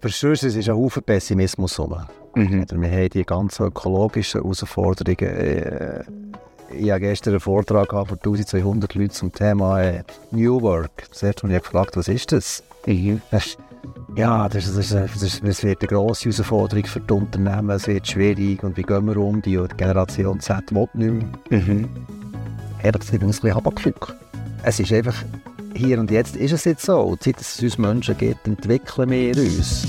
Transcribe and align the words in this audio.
Für 0.00 0.10
sonst 0.10 0.44
ist 0.44 0.68
ein 0.68 0.76
Haufen 0.76 1.02
Pessimismus 1.02 1.76
rum. 1.80 1.96
Mhm. 2.36 2.66
Wir 2.70 2.88
haben 2.90 3.08
die 3.10 3.24
ganzen 3.24 3.66
ökologischen 3.66 4.40
Herausforderungen. 4.42 5.18
äh, 5.18 6.04
Ich 6.72 6.90
habe 6.92 7.00
gestern 7.00 7.32
einen 7.32 7.40
Vortrag 7.40 7.90
von 7.90 8.06
1200 8.16 8.94
Leuten 8.94 9.10
zum 9.10 9.32
Thema 9.32 9.82
äh, 9.82 10.04
New 10.30 10.60
Work. 10.62 11.08
Mal 11.42 11.42
habe 11.42 11.56
ich 11.56 11.62
gefragt, 11.64 11.96
was 11.96 12.06
ist 12.06 12.30
das? 12.30 12.62
Mhm. 12.86 13.20
Ja, 14.14 14.48
das, 14.48 14.68
ist- 14.68 14.76
das, 14.78 14.92
ist- 14.92 15.22
das, 15.22 15.64
wird 15.64 15.80
eine 15.80 15.88
grosse 15.88 16.26
Herausforderung 16.26 16.84
für 16.86 17.00
die 17.00 17.12
Unternehmen. 17.14 17.70
Es 17.70 17.88
wird 17.88 18.06
schwierig. 18.06 18.62
Und 18.62 18.76
wie 18.76 18.82
gehen 18.82 19.04
wir 19.04 19.16
um? 19.16 19.42
Die 19.42 19.56
Generation 19.76 20.38
Z 20.38 20.72
will 20.72 20.86
nicht 20.94 21.12
mehr. 21.50 21.60
Mhm. 21.60 21.88
Ehrlich 22.84 23.00
gesagt, 23.00 23.18
bin 23.18 23.30
ich 23.30 23.44
ein 23.66 23.74
bisschen. 23.74 23.94
Es 24.62 24.78
ist 24.78 24.92
einfach, 24.92 25.16
hier 25.78 26.00
und 26.00 26.10
jetzt 26.10 26.36
ist 26.36 26.52
es 26.52 26.64
jetzt 26.64 26.84
so. 26.84 27.00
Und 27.00 27.22
seit 27.22 27.40
es 27.40 27.62
uns 27.62 27.78
Menschen 27.78 28.18
gibt, 28.18 28.46
entwickeln 28.46 29.10
wir 29.10 29.36
uns. 29.36 29.86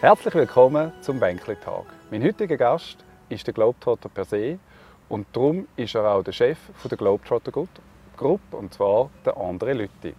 Herzlich 0.00 0.34
willkommen 0.34 0.92
zum 1.02 1.20
Bänkli-Tag. 1.20 1.84
Mein 2.10 2.22
heutiger 2.22 2.56
Gast 2.56 3.04
ist 3.28 3.46
der 3.46 3.52
Globetrotter 3.52 4.08
per 4.08 4.24
se 4.24 4.58
und 5.08 5.26
darum 5.32 5.66
ist 5.76 5.94
er 5.94 6.04
auch 6.10 6.22
der 6.22 6.32
Chef 6.32 6.58
der 6.88 6.96
Globetrotter 6.96 7.52
Gruppe 8.16 8.56
und 8.56 8.72
zwar 8.72 9.10
der 9.26 9.36
André 9.36 9.72
Lütti. 9.72 10.14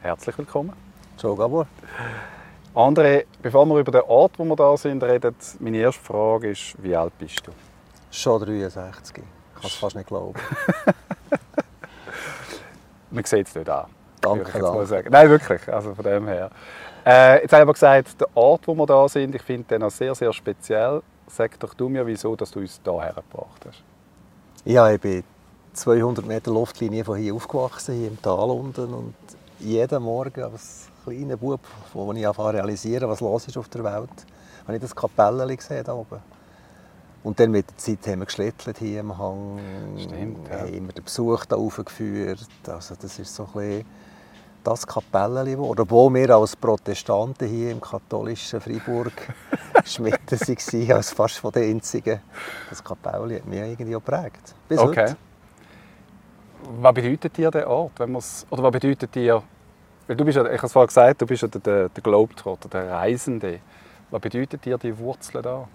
Herzlich 0.00 0.38
willkommen. 0.38 0.72
Ciao, 1.18 1.34
Gabor. 1.34 1.66
André, 2.76 3.24
bevor 3.40 3.64
wir 3.64 3.78
über 3.78 3.90
den 3.90 4.02
Ort, 4.02 4.38
wo 4.38 4.44
wir 4.44 4.54
da 4.54 4.76
sind, 4.76 5.02
reden, 5.02 5.34
meine 5.60 5.78
erste 5.78 6.02
Frage 6.02 6.50
ist, 6.50 6.74
wie 6.82 6.94
alt 6.94 7.16
bist 7.18 7.46
du? 7.46 7.52
Schon 8.10 8.44
63. 8.44 9.16
Ich 9.16 9.62
kann 9.62 9.64
es 9.64 9.76
fast 9.76 9.96
nicht 9.96 10.06
glauben. 10.06 10.34
Man 13.10 13.24
sieht 13.24 13.46
es 13.46 13.54
nicht 13.54 13.70
an. 13.70 13.86
Danke, 14.20 14.60
danke. 14.60 14.84
sagen. 14.84 15.08
Nein, 15.10 15.30
wirklich. 15.30 15.66
Also 15.72 15.94
von 15.94 16.04
dem 16.04 16.28
her. 16.28 16.50
Äh, 17.06 17.40
jetzt 17.40 17.52
habe 17.52 17.60
ich 17.60 17.62
aber 17.62 17.72
gesagt, 17.72 18.20
der 18.20 18.28
Ort, 18.36 18.68
wo 18.68 18.74
wir 18.74 18.84
da 18.84 19.08
sind, 19.08 19.34
ich 19.34 19.42
finde 19.42 19.68
den 19.68 19.82
auch 19.82 19.90
sehr, 19.90 20.14
sehr 20.14 20.34
speziell. 20.34 21.00
Sag 21.28 21.58
doch 21.58 21.72
du 21.72 21.88
mir, 21.88 22.06
wieso 22.06 22.36
dass 22.36 22.50
du 22.50 22.60
uns 22.60 22.78
hierher 22.84 23.14
gebracht 23.14 23.64
hast. 23.66 23.82
Ja, 24.66 24.90
ich 24.90 25.00
bin 25.00 25.24
200 25.72 26.26
Meter 26.26 26.50
Luftlinie 26.50 27.06
von 27.06 27.16
hier 27.16 27.34
aufgewachsen, 27.34 27.94
hier 27.94 28.08
im 28.08 28.20
Tal 28.20 28.50
unten. 28.50 28.92
Und 28.92 29.14
jeden 29.60 30.02
Morgen 30.02 30.42
als 30.42 30.90
kleiner 31.06 31.36
Bub, 31.36 31.60
wo 31.92 32.12
ich 32.12 32.26
anfange 32.26 32.54
realisieren, 32.54 33.08
was 33.08 33.20
los 33.20 33.46
ist 33.48 33.56
auf 33.56 33.68
der 33.68 33.84
Welt, 33.84 34.26
habe 34.64 34.74
ich 34.76 34.82
das 34.82 34.94
Kapellchen 34.94 35.56
gesehen 35.56 35.84
da 35.84 35.94
oben. 35.94 36.20
Und 37.22 37.40
dann 37.40 37.50
mit 37.50 37.68
der 37.68 37.76
Zeit 37.76 38.06
haben 38.06 38.20
wir 38.20 38.26
geschlittelt 38.26 38.78
hier 38.78 39.00
im 39.00 39.16
Hang. 39.18 39.58
Stimmt, 39.98 40.48
ja. 40.48 40.60
haben 40.60 40.72
immer 40.72 40.92
den 40.92 41.02
Besuch 41.04 41.44
da 41.46 41.56
aufgeführt. 41.56 42.46
Also 42.68 42.94
das 43.00 43.18
ist 43.18 43.34
so 43.34 43.44
ein 43.46 43.52
bisschen 43.52 43.86
das 44.62 44.86
Kapellchen 44.86 45.44
geworden. 45.46 45.80
Obwohl 45.80 46.14
wir 46.14 46.30
als 46.30 46.56
Protestanten 46.56 47.48
hier 47.48 47.70
im 47.70 47.80
katholischen 47.80 48.60
Freiburg 48.60 49.12
Schmitten 49.84 50.38
waren, 50.38 50.92
als 50.92 51.10
fast 51.12 51.38
von 51.38 51.52
den 51.52 51.76
einzigen. 51.76 52.20
Das 52.70 52.82
Kapellchen 52.82 53.36
hat 53.36 53.46
mich 53.46 53.60
irgendwie 53.60 53.96
auch 53.96 54.04
geprägt. 54.04 54.54
Bis 54.68 54.78
Okay. 54.78 55.00
heute. 55.02 55.16
Was 56.80 56.94
bedeutet 56.94 57.36
dir 57.36 57.50
der 57.50 57.68
Ort? 57.68 57.92
Wenn 57.98 58.14
oder 58.14 58.62
was 58.62 58.72
bedeutet 58.72 59.14
dir... 59.14 59.42
Weil 60.06 60.16
du 60.16 60.24
bist 60.24 60.36
ja, 60.36 60.44
ich 60.44 60.58
habe 60.58 60.66
es 60.66 60.72
vorhin 60.72 60.86
gesagt, 60.86 61.22
du 61.22 61.26
bist 61.26 61.42
ja 61.42 61.48
der, 61.48 61.60
der, 61.60 61.88
der 61.88 62.02
Globetrotter, 62.02 62.68
der 62.68 62.90
Reisende. 62.90 63.60
Was 64.10 64.20
bedeutet 64.20 64.64
dir 64.64 64.78
die 64.78 64.96
Wurzeln 64.96 65.42
da? 65.42 65.68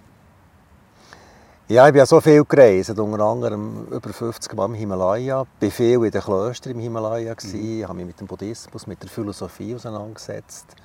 Ja, 1.67 1.87
ich 1.87 1.93
bin 1.93 1.99
ja 1.99 2.05
so 2.05 2.19
viel 2.19 2.43
gereist, 2.43 2.89
unter 2.89 3.23
anderem 3.23 3.87
über 3.87 4.11
50 4.11 4.53
Mal 4.55 4.65
im 4.65 4.73
Himalaya. 4.73 5.45
Ich 5.59 5.67
war 5.67 5.71
viel 5.71 6.03
in 6.03 6.11
den 6.11 6.21
Klöstern 6.21 6.73
im 6.73 6.79
Himalaya, 6.79 7.33
mhm. 7.33 7.83
habe 7.83 7.93
mich 7.93 8.07
mit 8.07 8.19
dem 8.19 8.27
Buddhismus, 8.27 8.87
mit 8.87 9.01
der 9.01 9.09
Philosophie 9.09 9.75
auseinandergesetzt. 9.75 10.75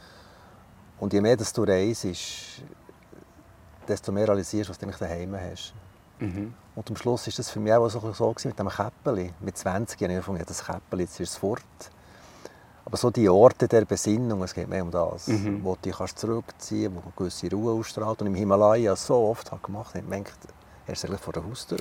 Und 0.99 1.13
je 1.13 1.21
mehr 1.21 1.37
dass 1.37 1.53
du 1.53 1.65
reist, 1.65 2.07
desto 3.89 4.13
mehr 4.13 4.29
realisierst 4.29 4.69
du, 4.69 4.71
was 4.71 4.79
du 4.79 4.87
eigentlich 4.87 4.99
daheim 4.99 5.35
hast. 5.35 5.75
Mhm. 6.21 6.55
Und 6.75 6.91
am 6.91 6.97
Schluss 6.97 7.27
war 7.27 7.35
das 7.37 7.51
für 7.51 7.61
mich 7.61 7.73
auch 7.73 7.89
so, 7.89 8.01
so 8.13 8.31
gewesen 8.31 8.49
mit 8.49 8.59
dem 8.59 8.69
Käppeli. 8.69 9.33
Mit 9.41 9.59
20 9.59 10.01
habe 10.01 10.39
ich 10.39 10.45
das 10.45 10.65
Käppeli, 10.65 11.03
jetzt 11.03 11.19
ist 11.21 11.31
es 11.31 11.37
fort. 11.37 11.63
Aber 12.87 12.97
so 12.97 13.11
die 13.11 13.29
Orte 13.29 13.67
der 13.67 13.85
Besinnung, 13.85 14.43
es 14.45 14.55
geht 14.55 14.69
mehr 14.69 14.83
um 14.83 14.91
das, 14.93 15.27
Mhm. 15.27 15.63
wo 15.65 15.75
du 15.75 15.81
dich 15.83 15.97
kannst 15.99 16.19
zurückziehen 16.21 16.95
kannst, 16.95 17.05
wo 17.05 17.09
eine 17.09 17.17
gewisse 17.31 17.51
Ruhe 17.51 17.73
ausstrahlt. 17.81 18.21
Und 18.23 18.29
im 18.29 18.35
Himalaya 18.37 18.95
so 18.95 19.17
oft 19.29 19.51
habe 19.51 19.61
gemacht, 19.61 19.89
habe 19.89 19.99
ich 19.99 20.05
gemerkt, 20.05 20.39
er 20.87 20.93
ist 20.93 21.05
eigentlich 21.05 21.21
vor 21.21 21.33
der 21.33 21.45
Haustür. 21.45 21.79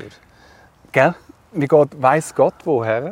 Gell? 0.91 1.13
Wie 1.51 1.67
geht, 1.67 2.01
weiss 2.01 2.33
Gott 2.33 2.55
woher? 2.65 3.05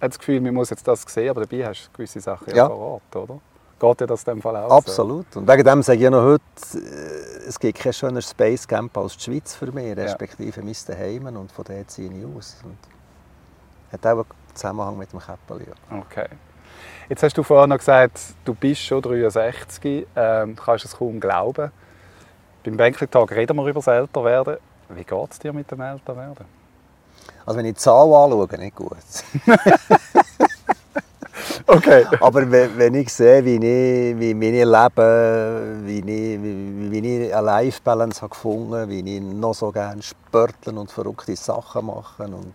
Hat 0.00 0.10
das 0.12 0.18
Gefühl, 0.18 0.40
man 0.40 0.54
muss 0.54 0.70
jetzt 0.70 0.88
das 0.88 1.02
sehen, 1.02 1.28
aber 1.30 1.42
dabei 1.44 1.66
hast 1.66 1.86
du 1.88 1.96
gewisse 1.96 2.20
Sachen 2.20 2.48
ja, 2.50 2.56
Ja. 2.56 2.66
vor 2.68 2.78
Ort, 2.78 3.16
oder? 3.16 3.40
Geht 3.80 4.00
dir 4.00 4.06
das 4.06 4.22
in 4.24 4.34
dem 4.34 4.42
Fall 4.42 4.56
auch 4.56 4.70
Absolut. 4.70 5.36
Und 5.36 5.46
wegen 5.46 5.62
dem 5.64 5.82
sage 5.82 5.98
ich 5.98 6.02
ja 6.04 6.10
noch 6.10 6.22
heute, 6.24 6.42
äh, 6.74 7.46
es 7.46 7.58
gibt 7.60 7.78
kein 7.78 7.92
schöner 7.92 8.22
Space 8.22 8.66
Camp 8.66 8.96
als 8.96 9.16
die 9.18 9.24
Schweiz 9.24 9.54
für 9.54 9.70
mich, 9.70 9.96
respektive 9.96 10.62
mein 10.62 10.74
Daheim. 10.86 11.26
Und 11.36 11.52
von 11.52 11.64
dort 11.68 11.90
ziehe 11.90 12.10
ich 12.10 12.24
aus. 12.36 12.56
Und 12.64 12.76
hat 13.92 14.04
auch 14.06 14.18
einen 14.18 14.24
Zusammenhang 14.54 14.96
mit 14.98 15.12
dem 15.12 15.20
Käppeli. 15.20 15.66
Ja. 15.68 15.74
so? 15.90 15.96
Okay. 15.98 16.26
Jetzt 17.08 17.22
hast 17.22 17.36
du 17.38 17.42
vorhin 17.42 17.70
noch 17.70 17.78
gesagt, 17.78 18.20
du 18.44 18.54
bist 18.54 18.82
schon 18.82 19.02
63, 19.02 20.06
ähm, 20.14 20.56
du 20.56 20.62
kannst 20.62 20.84
es 20.84 20.96
kaum 20.96 21.18
glauben. 21.20 21.70
Beim 22.64 22.76
Bänkli-Tag 22.76 23.30
reden 23.32 23.56
wir 23.56 23.66
über 23.66 23.80
das 23.80 23.86
Älterwerden. 23.86 24.58
Wie 24.90 25.04
geht 25.04 25.30
es 25.30 25.38
dir 25.38 25.52
mit 25.52 25.70
dem 25.70 25.80
Älterwerden? 25.80 26.44
Also 27.46 27.58
wenn 27.58 27.66
ich 27.66 27.74
die 27.74 27.80
Zahl 27.80 28.12
anschaue, 28.12 28.48
nicht 28.58 28.76
gut. 28.76 28.96
Okay. 31.66 32.06
Aber 32.20 32.50
wenn, 32.50 32.94
ich 32.94 33.12
sehe, 33.12 33.44
wie 33.44 33.56
ich, 33.56 34.18
wie, 34.18 34.40
wie 34.40 34.60
ich 34.60 34.64
lebe, 34.64 35.76
wie 35.84 35.98
ich, 35.98 36.42
wie, 36.42 36.90
wie 36.90 37.26
ich 37.26 37.34
eine 37.34 37.44
Life-Balance 37.44 38.26
gefunden 38.26 38.74
habe, 38.74 38.88
wie 38.88 39.16
ich 39.16 39.20
noch 39.20 39.52
so 39.52 39.70
gerne 39.70 40.02
sporteln 40.02 40.78
und 40.78 40.90
verrückte 40.90 41.36
Sachen 41.36 41.86
mache, 41.86 42.22
und 42.22 42.54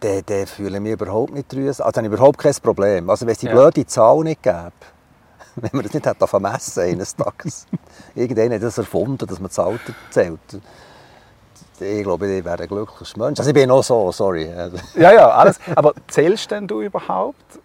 dann, 0.00 0.22
dann 0.26 0.46
fühle 0.46 0.76
ich 0.76 0.82
mich 0.82 0.92
überhaupt 0.92 1.32
nicht 1.32 1.48
trüß. 1.48 1.80
Also 1.80 1.96
habe 1.98 2.06
ich 2.06 2.12
überhaupt 2.12 2.38
kein 2.38 2.54
Problem. 2.62 3.08
Also 3.10 3.26
wenn 3.26 3.32
es 3.32 3.38
die 3.38 3.46
Ja. 3.46 3.52
blöde 3.52 3.86
Zahl 3.86 4.18
nicht 4.24 4.42
gäbe, 4.42 4.72
wenn 5.56 5.70
man 5.72 5.82
das 5.84 5.94
nicht 5.94 6.06
hätte 6.06 6.26
vermessen 6.26 6.80
eines 6.82 7.14
Tages. 7.14 7.66
Irgendjemand 8.14 8.54
hat 8.54 8.62
das 8.62 8.78
erfunden, 8.78 9.26
dass 9.26 9.38
man 9.40 9.48
das 9.48 9.58
Alter 9.58 9.92
zählt. 10.10 10.38
Ich 11.80 12.02
glaube, 12.02 12.26
ich 12.26 12.44
wäre 12.44 12.60
ein 12.60 12.68
glücklicher 12.68 13.18
Mensch. 13.18 13.38
Also 13.38 13.50
ich 13.50 13.54
bin 13.54 13.70
auch 13.70 13.84
so, 13.84 14.10
sorry. 14.10 14.50
Ja, 14.96 15.12
ja, 15.12 15.28
alles. 15.30 15.60
Aber 15.76 15.92
zählst 16.08 16.50
denn 16.50 16.66
du 16.66 16.82
überhaupt 16.82 17.60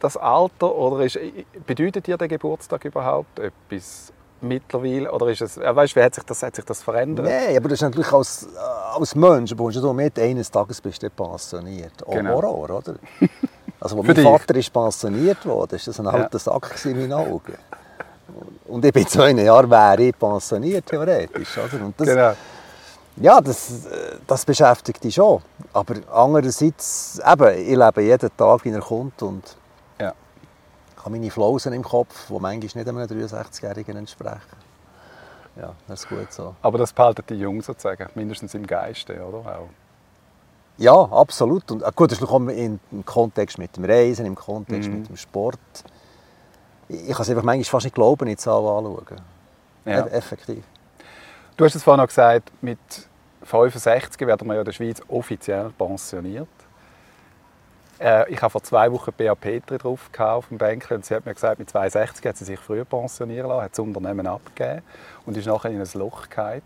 das 0.00 0.16
Alter 0.16 0.74
oder 0.74 1.04
ist, 1.04 1.18
bedeutet 1.66 2.06
dir 2.06 2.18
der 2.18 2.28
Geburtstag 2.28 2.84
überhaupt 2.84 3.38
etwas 3.38 4.12
mittlerweile? 4.42 5.10
Oder 5.12 5.28
ist 5.28 5.40
es, 5.42 5.56
ja, 5.56 5.74
weißt, 5.74 5.94
wie 5.96 6.02
hat 6.02 6.14
sich 6.14 6.24
das, 6.24 6.42
hat 6.42 6.56
sich 6.56 6.64
das 6.64 6.82
verändert? 6.82 7.26
Nein, 7.26 7.56
aber 7.56 7.68
das 7.68 7.78
ist 7.78 7.82
natürlich 7.82 8.12
als, 8.12 8.44
äh, 8.44 8.98
als 8.98 9.14
Mensch, 9.14 9.50
du 9.54 9.70
du 9.70 9.92
mit, 9.92 10.18
eines 10.18 10.50
Tages 10.50 10.80
bist 10.80 11.02
du 11.02 11.10
pensioniert. 11.10 12.06
Auch 12.06 12.12
Genau. 12.12 12.34
Horror, 12.42 12.78
oder? 12.78 12.94
Also, 13.80 13.96
als 13.96 14.06
mein 14.08 14.16
dich. 14.16 14.24
Vater 14.24 14.54
ist 14.56 14.72
pensioniert 14.72 15.46
wurde, 15.46 15.76
ist 15.76 15.86
das 15.86 16.00
ein 16.00 16.06
Ja. 16.06 16.10
alter 16.12 16.38
Sack 16.40 16.62
gewesen 16.68 16.90
in 17.00 17.08
meinen 17.08 17.12
Augen. 17.12 17.54
Und 18.66 18.84
ich 18.84 18.92
bin 18.92 19.02
in 19.04 19.08
zwei 19.08 19.30
Jahren 19.30 19.70
wäre 19.70 20.02
ich 20.02 20.18
pensioniert, 20.18 20.84
theoretisch. 20.86 21.56
Oder? 21.58 21.84
Und 21.84 21.94
das, 22.00 22.08
Genau. 22.08 22.32
Ja, 23.20 23.40
das, 23.40 23.86
äh, 23.86 24.16
das 24.26 24.44
beschäftigt 24.44 25.02
dich 25.04 25.14
schon. 25.14 25.40
Aber 25.72 25.94
andererseits, 26.12 27.20
eben, 27.24 27.58
ich 27.58 27.76
lebe 27.76 28.02
jeden 28.02 28.30
Tag, 28.36 28.64
wie 28.64 28.70
er 28.70 28.80
kommt 28.80 29.22
und 29.22 29.42
Ja. 29.46 29.54
Habe 31.08 31.18
meine 31.18 31.30
Flausen 31.30 31.72
im 31.72 31.82
Kopf, 31.82 32.26
die 32.28 32.32
manchmal 32.38 32.58
nicht 32.60 32.76
einem 32.88 32.98
63-Jährigen 32.98 33.96
entsprechen. 33.96 34.68
Ja, 35.56 35.74
das 35.88 36.00
ist 36.00 36.08
gut 36.08 36.32
so. 36.32 36.54
Aber 36.62 36.78
das 36.78 36.92
behalten 36.92 37.24
die 37.28 37.34
Jungs 37.34 37.66
sozusagen, 37.66 38.08
mindestens 38.14 38.54
im 38.54 38.66
Geiste, 38.66 39.20
oder? 39.24 39.38
Auch. 39.38 39.68
Ja, 40.76 40.94
absolut. 40.94 41.70
Und 41.72 41.82
äh, 41.82 41.90
gut, 41.94 42.12
das 42.12 42.20
noch 42.20 42.32
im 42.48 42.78
Kontext 43.04 43.58
mit 43.58 43.76
dem 43.76 43.84
Reisen, 43.84 44.26
im 44.26 44.36
Kontext 44.36 44.88
Mhm. 44.88 44.98
mit 44.98 45.08
dem 45.08 45.16
Sport. 45.16 45.58
Ich 46.88 47.08
ich 47.08 47.12
kann 47.12 47.22
es 47.22 47.30
einfach 47.30 47.42
manchmal 47.42 47.64
fast 47.64 47.84
nicht 47.84 47.94
glauben, 47.94 48.26
nicht 48.26 48.40
so 48.40 48.52
anschauen. 48.52 49.20
Ja. 49.84 50.06
Effektiv. 50.06 50.62
Du 51.56 51.64
hast 51.64 51.74
es 51.74 51.82
vorhin 51.82 52.00
noch 52.00 52.06
gesagt, 52.08 52.52
mit 52.60 52.78
65 53.42 54.20
werden 54.26 54.46
wir 54.46 54.54
ja 54.54 54.60
in 54.60 54.64
der 54.64 54.72
Schweiz 54.72 55.02
offiziell 55.08 55.70
pensioniert. 55.70 56.46
Äh, 58.00 58.30
ich 58.32 58.40
habe 58.40 58.50
vor 58.50 58.62
zwei 58.62 58.90
Wochen 58.92 59.12
Bea 59.16 59.34
Petri 59.34 59.78
drauf 59.78 60.08
auf 60.18 60.48
dem 60.48 60.58
Bänkchen 60.58 60.98
und 60.98 61.04
sie 61.04 61.14
hat 61.14 61.26
mir 61.26 61.34
gesagt, 61.34 61.58
mit 61.58 61.68
62 61.70 62.24
hat 62.26 62.36
sie 62.36 62.44
sich 62.44 62.58
früher 62.60 62.84
pensionieren 62.84 63.48
lassen, 63.48 63.62
hat 63.64 63.72
das 63.72 63.78
Unternehmen 63.80 64.26
abgegeben 64.26 64.82
und 65.26 65.36
ist 65.36 65.46
nachher 65.46 65.70
in 65.70 65.80
ein 65.80 65.88
Loch 65.94 66.28
gefallen. 66.28 66.62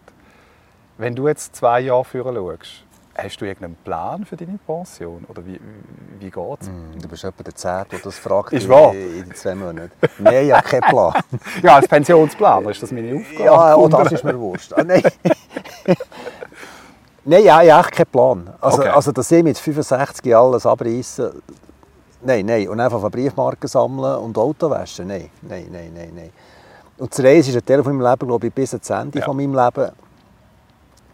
Wenn 0.99 1.15
du 1.15 1.27
jetzt 1.29 1.57
zwei 1.57 1.81
Jahre 1.81 2.05
vorher 2.05 2.35
schaust, 2.35 2.85
hast 3.15 3.41
du 3.41 3.45
irgendeinen 3.47 3.77
Plan 3.77 4.25
für 4.27 4.37
deine 4.37 4.59
Pension? 4.67 5.25
Oder 5.29 5.45
wie, 5.47 5.55
wie, 5.55 6.21
wie 6.21 6.31
geht 6.31 6.61
es? 6.61 6.67
Hm, 6.69 6.99
Du 7.01 7.09
bist 7.09 7.25
etwa 7.25 7.43
der 7.43 7.55
Zehnte, 7.55 7.89
der 7.93 8.01
das 8.01 8.19
fragt 8.19 8.53
Ist 8.53 8.69
wahr. 8.69 8.93
in 8.95 9.35
zwei 9.35 9.55
Monaten. 9.55 9.91
Nein, 10.19 10.47
ich 10.47 10.53
habe 10.53 10.69
keinen 10.69 10.83
Plan. 10.83 11.15
Ja, 11.63 11.77
als 11.77 11.89
Pensionsplaner 11.89 12.71
ist 12.71 12.83
das 12.83 12.93
meine 12.93 13.17
Aufgabe. 13.17 13.45
ja, 13.45 13.75
auch 13.75 13.89
das 13.89 14.13
ist 14.13 14.25
mir 14.25 14.39
wurscht. 14.39 14.73
Ah, 14.75 14.85
nein. 14.85 15.03
Nein, 17.25 17.45
ja, 17.45 17.63
echt 17.81 17.93
keinen 17.93 18.07
Plan. 18.07 18.55
Also, 18.61 18.79
Okay. 18.81 18.89
also 18.89 19.13
dass 19.13 19.31
ich 19.31 19.43
mit 19.45 19.57
65 19.59 20.35
alles 20.35 20.67
abreißen, 20.67 21.31
nein, 22.23 22.47
nein. 22.47 22.69
Und 22.69 22.81
einfach 22.81 23.09
Briefmarken 23.11 23.69
sammeln 23.69 24.17
und 24.19 24.37
Auto 24.37 24.69
waschen, 24.69 25.07
nein, 25.07 25.31
nein, 25.43 25.69
nein, 25.71 25.93
nein, 25.95 26.13
nein. 26.15 26.31
Und 26.99 27.11
das 27.13 27.25
Reisen 27.25 27.51
ist 27.51 27.57
ein 27.57 27.65
Teil 27.65 27.83
von 27.83 27.97
meinem 27.97 28.11
Leben, 28.11 28.27
glaube 28.27 28.47
ich, 28.49 28.53
bis 28.53 28.75
ans 28.75 28.91
Ende 28.91 29.19
Ja. 29.21 29.25
von 29.25 29.37
meinem 29.37 29.55
Leben. 29.55 29.91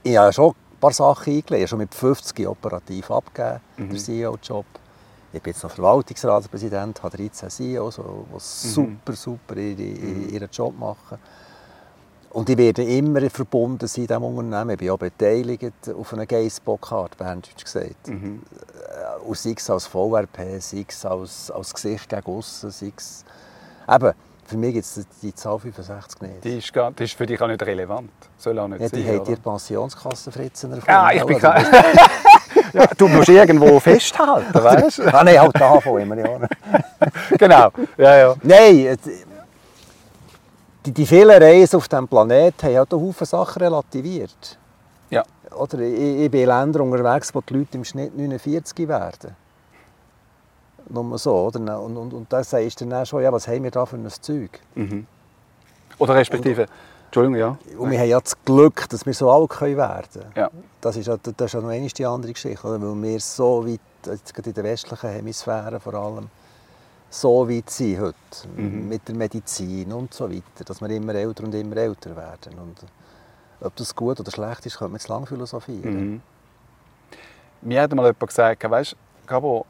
Ich 0.02 0.16
habe 0.16 0.32
schon 0.32 0.50
ein 0.50 0.80
paar 0.80 0.92
Sachen 0.92 1.34
eingelegt, 1.34 1.68
schon 1.68 1.78
mit 1.78 1.94
50 1.94 2.46
operativ 2.46 3.10
abgegeben, 3.10 3.60
Mhm. 3.76 3.88
den 3.90 3.98
CEO-Job. 3.98 4.64
Ich 5.30 5.42
bin 5.42 5.52
jetzt 5.52 5.62
noch 5.62 5.70
Verwaltungsratspräsident, 5.70 7.02
habe 7.02 7.16
13 7.18 7.50
CEOs, 7.50 7.96
die 7.96 8.02
Mhm. 8.02 8.38
super, 8.38 9.12
super 9.12 9.56
ihre, 9.56 9.82
ihren 9.82 10.48
Job 10.50 10.78
machen. 10.78 11.18
Und 12.30 12.50
ich 12.50 12.58
werde 12.58 12.84
immer 12.84 13.28
verbunden 13.30 13.86
sein 13.86 14.02
in 14.02 14.06
diesem 14.08 14.22
Unternehmen. 14.24 14.70
Ich 14.70 14.78
bin 14.78 14.90
auch 14.90 14.98
beteiligt 14.98 15.72
auf 15.98 16.12
einer 16.12 16.26
Geissbockart, 16.26 17.16
Berndeutsch 17.16 17.64
gesagt. 17.64 18.08
Mhm. 18.08 18.42
Äh, 19.22 19.26
Und 19.26 19.38
sei 19.38 19.54
es 19.56 19.70
als 19.70 19.86
VRP, 19.86 20.60
sei 20.60 20.84
es 20.86 21.04
als, 21.06 21.50
als 21.50 21.72
Gesicht 21.74 22.08
gegen 22.08 22.26
aussen, 22.26 22.70
sei 22.70 22.92
es... 22.96 23.24
Eben, 23.90 24.12
für 24.44 24.56
mich 24.56 24.74
gibt 24.74 24.84
es 24.84 25.06
die 25.22 25.34
Zahl 25.34 25.58
65 25.58 26.20
nicht. 26.22 26.44
Die 26.44 26.58
ist, 26.58 26.72
gar, 26.72 26.90
die 26.92 27.04
ist 27.04 27.14
für 27.14 27.26
dich 27.26 27.40
auch 27.40 27.46
nicht 27.48 27.62
relevant. 27.62 28.10
Soll 28.38 28.58
auch 28.58 28.68
nicht 28.68 28.80
ja, 28.80 28.88
die 28.88 29.02
sein, 29.02 29.08
haben 29.14 29.20
oder? 29.20 29.34
die 29.34 29.40
Pensionskassenfritzen 29.40 30.70
erfunden. 30.72 30.90
Ah, 30.90 31.12
ich 31.12 31.24
bin 31.24 31.38
klar. 31.38 31.60
ja, 32.72 32.86
du 32.96 33.08
musst 33.08 33.28
irgendwo 33.28 33.78
festhalten, 33.80 34.54
weißt 34.54 34.98
du? 34.98 35.14
ah, 35.14 35.22
nein, 35.24 35.40
halt 35.40 35.52
da 35.60 35.80
von 35.80 36.00
immer 36.00 36.16
genau. 37.38 37.70
Ja, 37.98 38.16
ja. 38.16 38.34
Nein, 38.42 38.86
es- 38.86 39.26
die, 40.88 40.92
die 40.92 41.06
vielen 41.06 41.42
Reisen 41.42 41.76
auf 41.76 41.88
diesem 41.88 42.08
Planeten 42.08 42.66
haben 42.66 42.76
halt 42.76 42.94
auch 42.94 43.00
Haufen 43.00 43.26
Sachen 43.26 43.62
relativiert. 43.62 44.58
Ja. 45.10 45.22
Oder 45.56 45.80
ich, 45.80 46.24
ich 46.24 46.30
bin 46.30 46.42
in 46.42 46.48
Ländern 46.48 46.82
unterwegs, 46.82 47.34
wo 47.34 47.40
die 47.40 47.54
Leute 47.54 47.76
im 47.76 47.84
Schnitt 47.84 48.16
49 48.16 48.88
werden. 48.88 49.36
Nur 50.88 51.18
so, 51.18 51.34
oder? 51.34 51.80
Und, 51.80 51.96
und, 51.96 52.14
und 52.14 52.32
da 52.32 52.42
sagst 52.42 52.80
du 52.80 52.86
dann 52.86 53.02
auch 53.02 53.06
schon, 53.06 53.22
ja, 53.22 53.32
was 53.32 53.46
haben 53.46 53.64
wir 53.64 53.70
da 53.70 53.84
für 53.84 53.96
ein 53.96 54.08
Zeug? 54.08 54.60
Mhm. 54.74 55.06
Oder 55.98 56.14
respektive, 56.14 56.66
Entschuldigung, 57.06 57.38
ja. 57.38 57.58
Und 57.76 57.90
wir 57.90 57.98
haben 57.98 58.08
ja 58.08 58.20
das 58.20 58.42
Glück, 58.44 58.88
dass 58.88 59.04
wir 59.04 59.12
so 59.12 59.30
alt 59.30 59.50
können 59.50 59.76
werden 59.76 60.08
können. 60.12 60.32
Ja. 60.34 60.50
Das 60.80 60.96
ist, 60.96 61.06
ja, 61.06 61.16
das 61.18 61.34
ist 61.46 61.52
ja 61.52 61.60
noch 61.60 61.92
die 61.92 62.06
andere 62.06 62.32
Geschichte, 62.32 62.66
oder? 62.66 62.80
weil 62.80 63.02
wir 63.02 63.20
so 63.20 63.66
weit, 63.66 63.80
jetzt 64.06 64.32
gerade 64.32 64.48
in 64.48 64.54
der 64.54 64.64
westlichen 64.64 65.10
Hemisphäre 65.10 65.80
vor 65.80 65.94
allem, 65.94 66.28
so 67.10 67.48
weit 67.48 67.70
sind 67.70 68.00
heute, 68.00 68.16
Mhm. 68.56 68.88
mit 68.88 69.08
der 69.08 69.14
Medizin 69.14 69.92
und 69.92 70.12
so 70.12 70.30
weiter, 70.30 70.64
dass 70.64 70.80
wir 70.80 70.90
immer 70.90 71.14
älter 71.14 71.44
und 71.44 71.54
immer 71.54 71.76
älter 71.76 72.14
werden. 72.16 72.58
Und 72.58 72.76
ob 73.60 73.74
das 73.76 73.94
gut 73.94 74.20
oder 74.20 74.30
schlecht 74.30 74.66
ist, 74.66 74.78
könnte 74.78 74.92
man 74.92 74.98
jetzt 74.98 75.08
lange 75.08 75.26
philosophieren. 75.26 76.10
Mhm. 76.12 76.20
Mir 77.62 77.82
hat 77.82 77.94
mal 77.94 78.02
jemand 78.04 78.20
gesagt, 78.26 78.70
weißt 78.70 78.94
Gabo, 79.26 79.66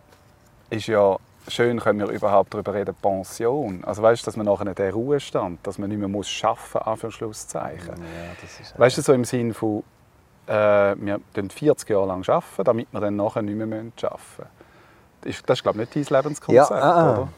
ist 0.70 0.86
ja 0.88 1.16
schön, 1.48 1.80
können 1.80 2.00
wir 2.00 2.08
überhaupt 2.08 2.52
darüber 2.52 2.74
reden, 2.74 2.94
Pension. 3.00 3.82
Also 3.84 4.02
weißt 4.02 4.26
dass 4.26 4.36
man 4.36 4.46
nachher 4.46 4.74
den 4.74 4.92
Ruhestand, 4.92 5.66
dass 5.66 5.78
man 5.78 5.88
nicht 5.88 5.98
mehr 5.98 6.08
muss 6.08 6.28
arbeiten 6.44 6.90
muss, 6.90 7.00
für 7.00 7.10
Schlusszeichen. 7.10 7.94
Ja, 7.96 8.78
Weißt 8.78 8.98
du, 8.98 9.02
so 9.02 9.12
im 9.14 9.24
Sinn 9.24 9.54
von, 9.54 9.82
äh, 10.46 10.52
wir 10.52 11.14
arbeiten 11.14 11.50
40 11.50 11.88
Jahre 11.88 12.06
lang, 12.08 12.28
arbeiten, 12.28 12.64
damit 12.64 12.88
wir 12.92 13.00
dann 13.00 13.16
nachher 13.16 13.42
nicht 13.42 13.56
mehr 13.56 13.66
arbeiten 13.66 13.92
müssen. 13.96 14.57
Das 15.20 15.30
ist, 15.36 15.42
das 15.48 15.58
ist 15.58 15.62
glaube 15.62 15.82
ich, 15.82 15.94
nicht 15.94 16.10
dein 16.10 16.14
ja, 16.14 16.20
Lebenskonzept, 16.20 16.72
ah, 16.72 16.90
ah. 16.92 17.12
oder? 17.12 17.28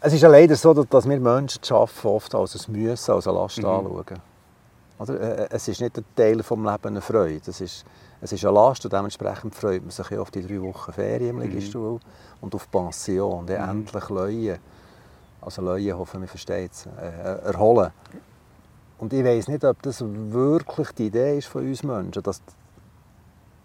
Es 0.00 0.12
ist 0.12 0.20
ja 0.22 0.28
leider 0.28 0.54
so, 0.56 0.72
dass- 0.74 1.08
wir 1.08 1.20
Menschen 1.20 1.60
das 1.60 1.72
Arbeiten 1.72 2.06
oft 2.06 2.34
als 2.34 2.68
ein 2.68 2.72
Müssen, 2.72 3.10
als 3.12 3.26
eine 3.26 3.36
Last 3.36 3.58
Mhm. 3.58 3.64
anschauen. 3.66 4.04
Oder? 5.00 5.20
Äh, 5.20 5.48
Es 5.50 5.68
ist 5.68 5.80
nicht 5.80 5.96
ein 5.98 6.04
Teil 6.16 6.36
des 6.36 6.48
Lebens 6.50 6.84
eine 6.84 7.00
Freude. 7.00 7.40
Es 7.46 7.60
ist, 7.60 7.84
es 8.20 8.32
ist 8.32 8.44
eine 8.44 8.54
Last 8.54 8.84
und 8.84 8.92
dementsprechend 8.92 9.54
freut 9.54 9.82
man 9.82 9.90
sich 9.90 10.08
ja 10.10 10.20
auf 10.20 10.30
die 10.30 10.46
drei 10.46 10.60
Wochen 10.62 10.92
Ferien 10.92 11.36
Mhm. 11.36 11.42
im 11.42 11.48
Liegestuhl 11.50 12.00
und 12.40 12.54
auf 12.54 12.64
die 12.66 12.70
Pension. 12.78 13.46
Dann 13.46 13.68
endlich 13.70 14.08
Leuen, 14.08 14.58
also 15.40 15.62
Leuen, 15.62 15.98
hoffen 15.98 16.20
wir 16.20 16.28
versteht 16.28 16.72
es, 16.72 16.86
äh, 16.86 17.46
erholen. 17.48 17.90
Und 18.98 19.12
ich 19.12 19.24
weiß 19.24 19.48
nicht, 19.48 19.64
ob 19.64 19.80
das 19.82 20.02
wirklich 20.04 20.90
die 20.92 21.06
Idee 21.06 21.38
ist 21.38 21.46
von 21.48 21.62
uns 21.64 21.82
Menschen, 21.84 22.22
dass, 22.22 22.40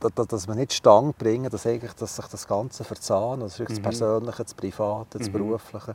dass, 0.10 0.28
dass 0.28 0.48
wir 0.48 0.56
nicht 0.56 0.74
Stange 0.74 1.14
bringen, 1.18 1.50
dass, 1.50 1.66
eigentlich, 1.66 1.94
dass 1.94 2.16
sich 2.16 2.26
das 2.26 2.48
Ganze 2.48 2.84
verzahnt, 2.84 3.42
das, 3.44 3.54
ist 3.54 3.60
wirklich 3.60 3.80
Mhm. 3.80 3.84
das 3.84 4.00
Persönliche, 4.00 4.44
das 4.44 4.54
Private, 4.54 5.18
das 5.20 5.28
Mhm. 5.28 5.34
Berufliche, 5.34 5.94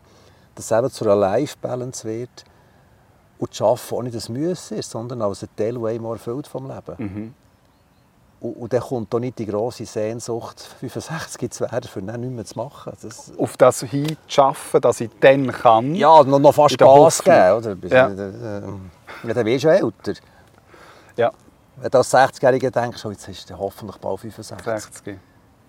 dass 0.55 0.65
es 0.71 0.71
eben 0.79 0.91
zu 0.91 1.05
einer 1.05 1.17
Life-Balance 1.17 2.05
wird 2.09 2.45
und 3.39 3.51
das 3.51 3.61
Arbeiten 3.63 3.95
auch 3.95 4.03
nicht 4.03 4.17
das 4.17 4.29
Müssen 4.29 4.79
ist, 4.79 4.91
sondern 4.91 5.23
als 5.23 5.43
ein 5.43 5.49
Teil, 5.57 5.75
der 5.79 5.91
immer 5.93 6.13
erfüllt 6.13 6.47
vom 6.47 6.67
Leben. 6.69 6.95
Mhm. 6.99 7.35
Und, 8.41 8.53
und 8.53 8.73
dann 8.73 8.81
kommt 8.81 9.13
auch 9.15 9.19
nicht 9.19 9.37
die 9.39 9.47
grosse 9.47 9.85
Sehnsucht, 9.85 10.61
65 10.81 11.51
zu 11.51 11.61
werden, 11.65 11.89
für 11.89 12.01
dann 12.03 12.21
nichts 12.21 12.35
mehr 12.37 12.45
zu 12.45 12.59
machen. 12.59 12.93
Das, 13.03 13.33
Auf 13.37 13.57
das 13.57 13.81
hin 13.83 14.17
zu 14.29 14.43
arbeiten, 14.43 14.81
dass 14.81 15.01
ich 15.01 15.11
dann 15.21 15.49
kann. 15.51 15.95
ja, 15.95 16.23
noch, 16.23 16.39
noch 16.39 16.55
fast 16.55 16.79
Gas 16.79 17.23
geben, 17.23 17.53
oder? 17.53 17.77
Ja. 17.89 18.09
äh, 18.09 18.59
äh, 18.59 18.63
Ja, 19.25 19.35
dann 19.35 19.47
wirst 19.47 19.65
du 19.65 19.69
älter. 19.69 20.13
Ja, 21.17 21.33
Wenn 21.81 21.91
du 21.91 21.99
als 21.99 22.13
60-Jähriger 22.13 22.71
denkst, 22.71 23.05
oh, 23.05 23.11
jetzt 23.11 23.29
ist 23.29 23.49
du 23.49 23.57
hoffentlich 23.57 23.99
bald 23.99 24.21
65. 24.21 24.67
60. 24.67 25.19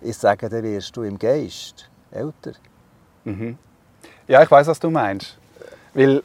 Ich 0.02 0.18
sage, 0.18 0.50
dann 0.50 0.64
wirst 0.64 0.96
du 0.96 1.04
im 1.04 1.20
Geist 1.20 1.90
älter. 2.12 2.54
Mhm. 3.26 3.58
Ja, 4.28 4.42
ich 4.42 4.50
weiß, 4.50 4.68
was 4.68 4.80
du 4.80 4.90
meinst. 4.90 5.38
Weil 5.94 6.24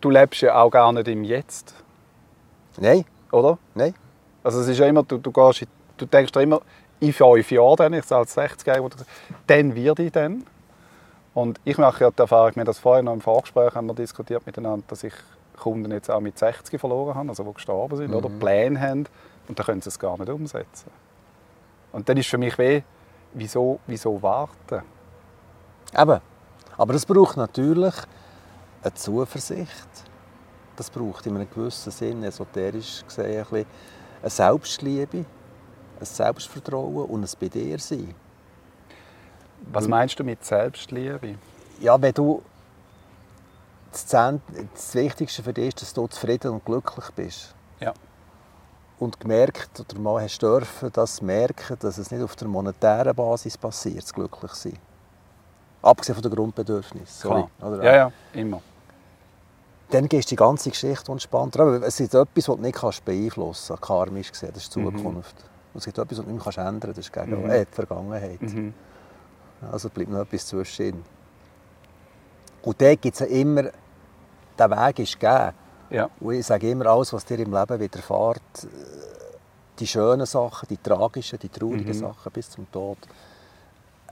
du 0.00 0.10
lebst 0.10 0.42
ja 0.42 0.60
auch 0.60 0.70
gar 0.70 0.92
nicht 0.92 1.08
im 1.08 1.24
Jetzt, 1.24 1.74
Nein, 2.78 3.04
oder? 3.30 3.58
nein. 3.74 3.94
Also 4.42 4.60
es 4.60 4.68
ist 4.68 4.78
ja 4.78 4.86
immer, 4.86 5.02
du, 5.02 5.18
du, 5.18 5.30
gehst, 5.30 5.66
du 5.96 6.06
denkst 6.06 6.32
dir 6.32 6.40
immer, 6.40 6.60
in 7.00 7.12
fünf 7.12 7.50
Jahren, 7.50 7.76
dann, 7.76 7.92
ich 7.94 8.10
als 8.10 8.34
60 8.34 8.72
dann 9.46 9.74
werde 9.74 10.02
ich 10.02 10.12
dann. 10.12 10.44
Und 11.34 11.60
ich 11.64 11.78
mache 11.78 12.04
ja 12.04 12.10
die 12.10 12.18
Erfahrung, 12.20 12.56
wir 12.56 12.60
haben 12.60 12.66
das 12.66 12.78
vorher 12.78 13.02
noch 13.02 13.12
im 13.12 13.20
Vorgespräch 13.20 13.74
haben 13.74 13.86
wir 13.86 13.94
diskutiert 13.94 14.44
miteinander, 14.46 14.84
dass 14.88 15.04
ich 15.04 15.14
Kunden 15.60 15.90
jetzt 15.92 16.10
auch 16.10 16.20
mit 16.20 16.38
60 16.38 16.80
verloren 16.80 17.14
habe, 17.14 17.28
also 17.28 17.44
die 17.44 17.54
gestorben 17.54 17.96
sind, 17.96 18.14
oder 18.14 18.28
Pläne 18.28 18.80
haben 18.80 19.04
und 19.48 19.58
dann 19.58 19.66
können 19.66 19.80
sie 19.80 19.88
es 19.88 19.98
gar 19.98 20.18
nicht 20.18 20.30
umsetzen. 20.30 20.90
Und 21.92 22.08
dann 22.08 22.16
ist 22.16 22.28
für 22.28 22.38
mich 22.38 22.56
weh, 22.58 22.82
wieso, 23.34 23.80
wieso 23.86 24.20
warten? 24.22 24.82
Eben. 25.96 26.20
Aber 26.76 26.92
das 26.92 27.04
braucht 27.04 27.36
natürlich 27.36 27.94
eine 28.82 28.94
Zuversicht. 28.94 29.88
Das 30.76 30.88
braucht 30.88 31.26
in 31.26 31.36
einem 31.36 31.50
gewissen 31.50 31.90
Sinn, 31.90 32.22
esoterisch 32.22 33.04
gesehen, 33.04 33.40
ein 33.40 33.44
bisschen 33.44 33.66
eine 34.22 34.30
Selbstliebe, 34.30 35.18
ein 35.98 36.06
Selbstvertrauen 36.06 37.04
und 37.06 37.22
ein 37.22 37.38
bei 37.38 37.48
dir 37.48 37.78
sein. 37.78 38.14
Was 39.72 39.86
meinst 39.86 40.18
du 40.18 40.24
mit 40.24 40.42
Selbstliebe? 40.44 41.34
Ja, 41.80 42.00
wenn 42.00 42.14
du 42.14 42.42
das, 43.92 44.94
Wichtigste 44.94 45.42
für 45.42 45.52
dich 45.52 45.68
ist, 45.68 45.82
dass 45.82 45.92
du 45.92 46.06
zufrieden 46.06 46.52
und 46.52 46.64
glücklich 46.64 47.10
bist. 47.14 47.54
Ja. 47.80 47.92
Und 48.98 49.18
gemerkt 49.18 49.80
oder 49.80 49.98
mal 49.98 50.22
hast 50.22 50.40
dürfen, 50.42 50.90
das 50.92 51.22
merken, 51.22 51.76
dass 51.80 51.98
es 51.98 52.10
nicht 52.10 52.22
auf 52.22 52.36
der 52.36 52.48
monetären 52.48 53.14
Basis 53.14 53.56
passiert, 53.56 54.02
das 54.02 54.12
glücklich 54.12 54.52
sein. 54.52 54.78
Abgesehen 55.82 56.14
von 56.14 56.22
den 56.22 56.32
Grundbedürfnissen. 56.32 57.06
Sorry. 57.06 57.44
Klar. 57.58 57.82
Ja, 57.84 57.94
ja, 57.94 58.12
immer. 58.34 58.60
Dann 59.88 60.08
gehst 60.08 60.28
du 60.30 60.34
die 60.34 60.36
ganze 60.36 60.70
Geschichte 60.70 61.10
entspannter. 61.10 61.60
Aber 61.60 61.82
es 61.82 61.98
ist 61.98 62.14
etwas, 62.14 62.48
was 62.48 62.56
du 62.56 62.62
nicht 62.62 62.76
kannst 62.76 63.04
beeinflussen 63.04 63.68
kannst, 63.76 63.82
karmisch 63.82 64.30
gesehen, 64.30 64.50
das 64.52 64.64
ist 64.64 64.74
die 64.76 64.80
Mhm. 64.80 64.96
Zukunft. 64.98 65.36
Und 65.72 65.78
es 65.78 65.84
gibt 65.84 65.98
etwas, 65.98 66.18
was 66.18 66.24
du 66.26 66.30
nicht 66.32 66.44
mehr 66.46 66.58
ändern 66.66 66.80
kannst, 66.80 66.98
das 66.98 67.06
ist 67.06 67.12
Gegen 67.12 67.42
Mhm. 67.44 67.50
äh, 67.50 67.64
die 67.64 67.74
Vergangenheit. 67.74 68.42
Mhm. 68.42 68.74
Also 69.72 69.88
bleibt 69.88 70.10
noch 70.10 70.20
etwas 70.20 70.46
zwischen. 70.46 71.02
Und 72.62 72.80
dort 72.80 73.00
gibt 73.02 73.14
es 73.14 73.20
ja 73.20 73.26
immer, 73.26 73.70
der 74.60 74.70
Weg 74.70 74.98
ist 75.00 75.18
gegeben. 75.18 75.52
Ja. 75.90 76.08
Und 76.20 76.34
ich 76.34 76.46
sage 76.46 76.70
immer, 76.70 76.86
alles, 76.86 77.12
was 77.12 77.24
dir 77.24 77.38
im 77.40 77.52
Leben 77.52 77.80
widerfährt, 77.80 78.36
äh, 78.64 78.66
die 79.78 79.86
schönen 79.86 80.26
Sachen, 80.26 80.68
die 80.68 80.76
tragischen, 80.76 81.38
die 81.38 81.48
traurigen 81.48 81.86
Mhm. 81.86 81.92
Sachen 81.94 82.32
bis 82.32 82.50
zum 82.50 82.70
Tod, 82.70 82.98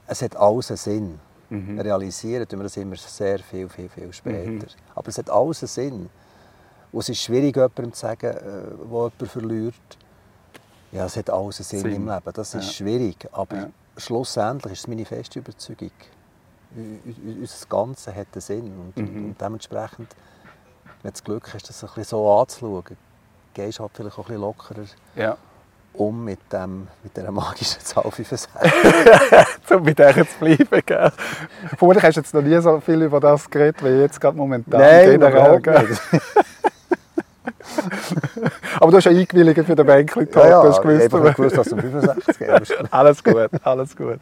es 0.07 0.23
hat 0.23 0.35
alles 0.37 0.71
einen 0.71 0.77
Sinn. 0.79 1.21
Mhm. 1.51 1.79
Realisieren 1.81 2.47
tun 2.49 2.59
wir 2.61 2.65
das 2.65 2.77
immer 2.77 2.97
sehr 2.97 3.39
viel, 3.39 3.69
viel, 3.69 3.89
viel 3.89 4.13
später. 4.13 4.51
Mhm. 4.51 4.63
Aber 4.95 5.09
es 5.09 5.19
hat 5.19 5.31
alles 5.31 5.63
einen 5.63 5.69
Sinn. 5.69 6.11
Und 6.91 7.01
es 7.01 7.09
ist 7.11 7.23
schwierig, 7.23 7.55
jemandem 7.55 7.93
zu 7.93 8.01
sagen, 8.01 8.27
äh, 8.37 8.41
wo 8.89 9.05
jemand 9.09 9.31
verliert, 9.31 9.75
ja, 10.91 11.05
es 11.05 11.17
hat 11.17 11.29
alles 11.31 11.59
einen 11.59 11.65
Sinn, 11.67 11.81
Sinn. 11.81 11.93
im 11.93 12.07
Leben. 12.09 12.33
Das 12.33 12.55
ist 12.55 12.65
Ja. 12.67 12.73
schwierig. 12.73 13.29
Aber 13.33 13.57
Ja. 13.57 13.71
schlussendlich 13.99 14.73
ist 14.73 14.79
es 14.81 14.89
meine 14.89 15.05
feste 15.05 15.39
Überzeugung, 15.41 15.91
unser 17.41 17.67
Ganze 17.69 18.15
hat 18.15 18.27
einen 18.33 18.41
Sinn. 18.41 18.73
Und, 18.79 18.97
Mhm. 18.97 19.25
und 19.27 19.41
dementsprechend, 19.41 20.09
wenn 21.03 21.11
du 21.11 21.13
das 21.13 21.25
Glück 21.25 21.55
hast, 21.55 21.69
das 21.69 21.83
ein 21.83 21.87
bisschen 21.89 22.05
so 22.05 22.33
anzuschauen, 22.33 22.85
gehst 23.55 23.79
du 23.79 23.83
halt 23.83 23.93
vielleicht 23.95 24.19
auch 24.19 24.19
ein 24.19 24.25
bisschen 24.25 24.41
lockerer 24.41 24.85
ja. 25.17 25.37
um 25.95 26.25
mit, 26.25 26.41
dem, 26.53 26.89
mit 27.03 27.17
dieser 27.17 27.31
magischen 27.31 27.81
Zahl 27.81 28.03
65. 28.11 28.51
um 29.71 29.83
bei 29.83 29.95
der 29.95 30.15
zu 30.15 30.39
bleiben. 30.39 30.83
Gell? 30.85 31.13
Vorher 31.77 32.03
hast 32.03 32.17
du 32.17 32.21
jetzt 32.21 32.35
noch 32.35 32.43
nie 32.43 32.61
so 32.61 32.81
viel 32.81 33.03
über 33.03 33.21
das 33.21 33.49
geredet, 33.49 33.83
wie 33.85 34.01
jetzt 34.01 34.21
gerade 34.21 34.37
momentan. 34.37 34.81
Nein, 34.81 35.11
generell. 35.11 35.61
Aber 38.81 38.91
du 38.91 38.97
hast 38.97 39.05
ja 39.05 39.13
eingewilligt 39.13 39.65
für 39.65 39.75
den 39.75 39.87
Bänkli-Talk. 39.87 40.45
Ja, 40.45 40.51
ja, 40.51 40.63
du 40.63 40.69
hast 40.69 40.83
gewusst, 40.83 41.07
ich 41.07 41.13
habe 41.13 41.33
gewusst, 41.33 41.59
dass 41.59 41.69
du 41.69 41.75
um 41.75 41.81
65 41.81 42.39
gehst. 42.39 42.75
alles 42.93 43.25
gut, 43.25 43.51
alles 43.63 43.97
gut. 43.97 44.19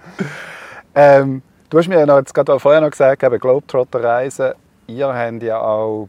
Ähm, 0.95 1.43
du 1.69 1.79
hast 1.79 1.89
mir 1.89 1.99
ja 1.99 2.07
noch, 2.07 2.19
jetzt 2.19 2.35
gerade 2.35 2.59
vorher 2.59 2.81
noch 2.81 2.91
gesagt, 2.91 3.23
eben 3.23 3.39
Globetrotter-Reisen, 3.39 4.53
ihr 4.87 5.09
habt 5.09 5.43
ja 5.43 5.61
auch 5.61 6.09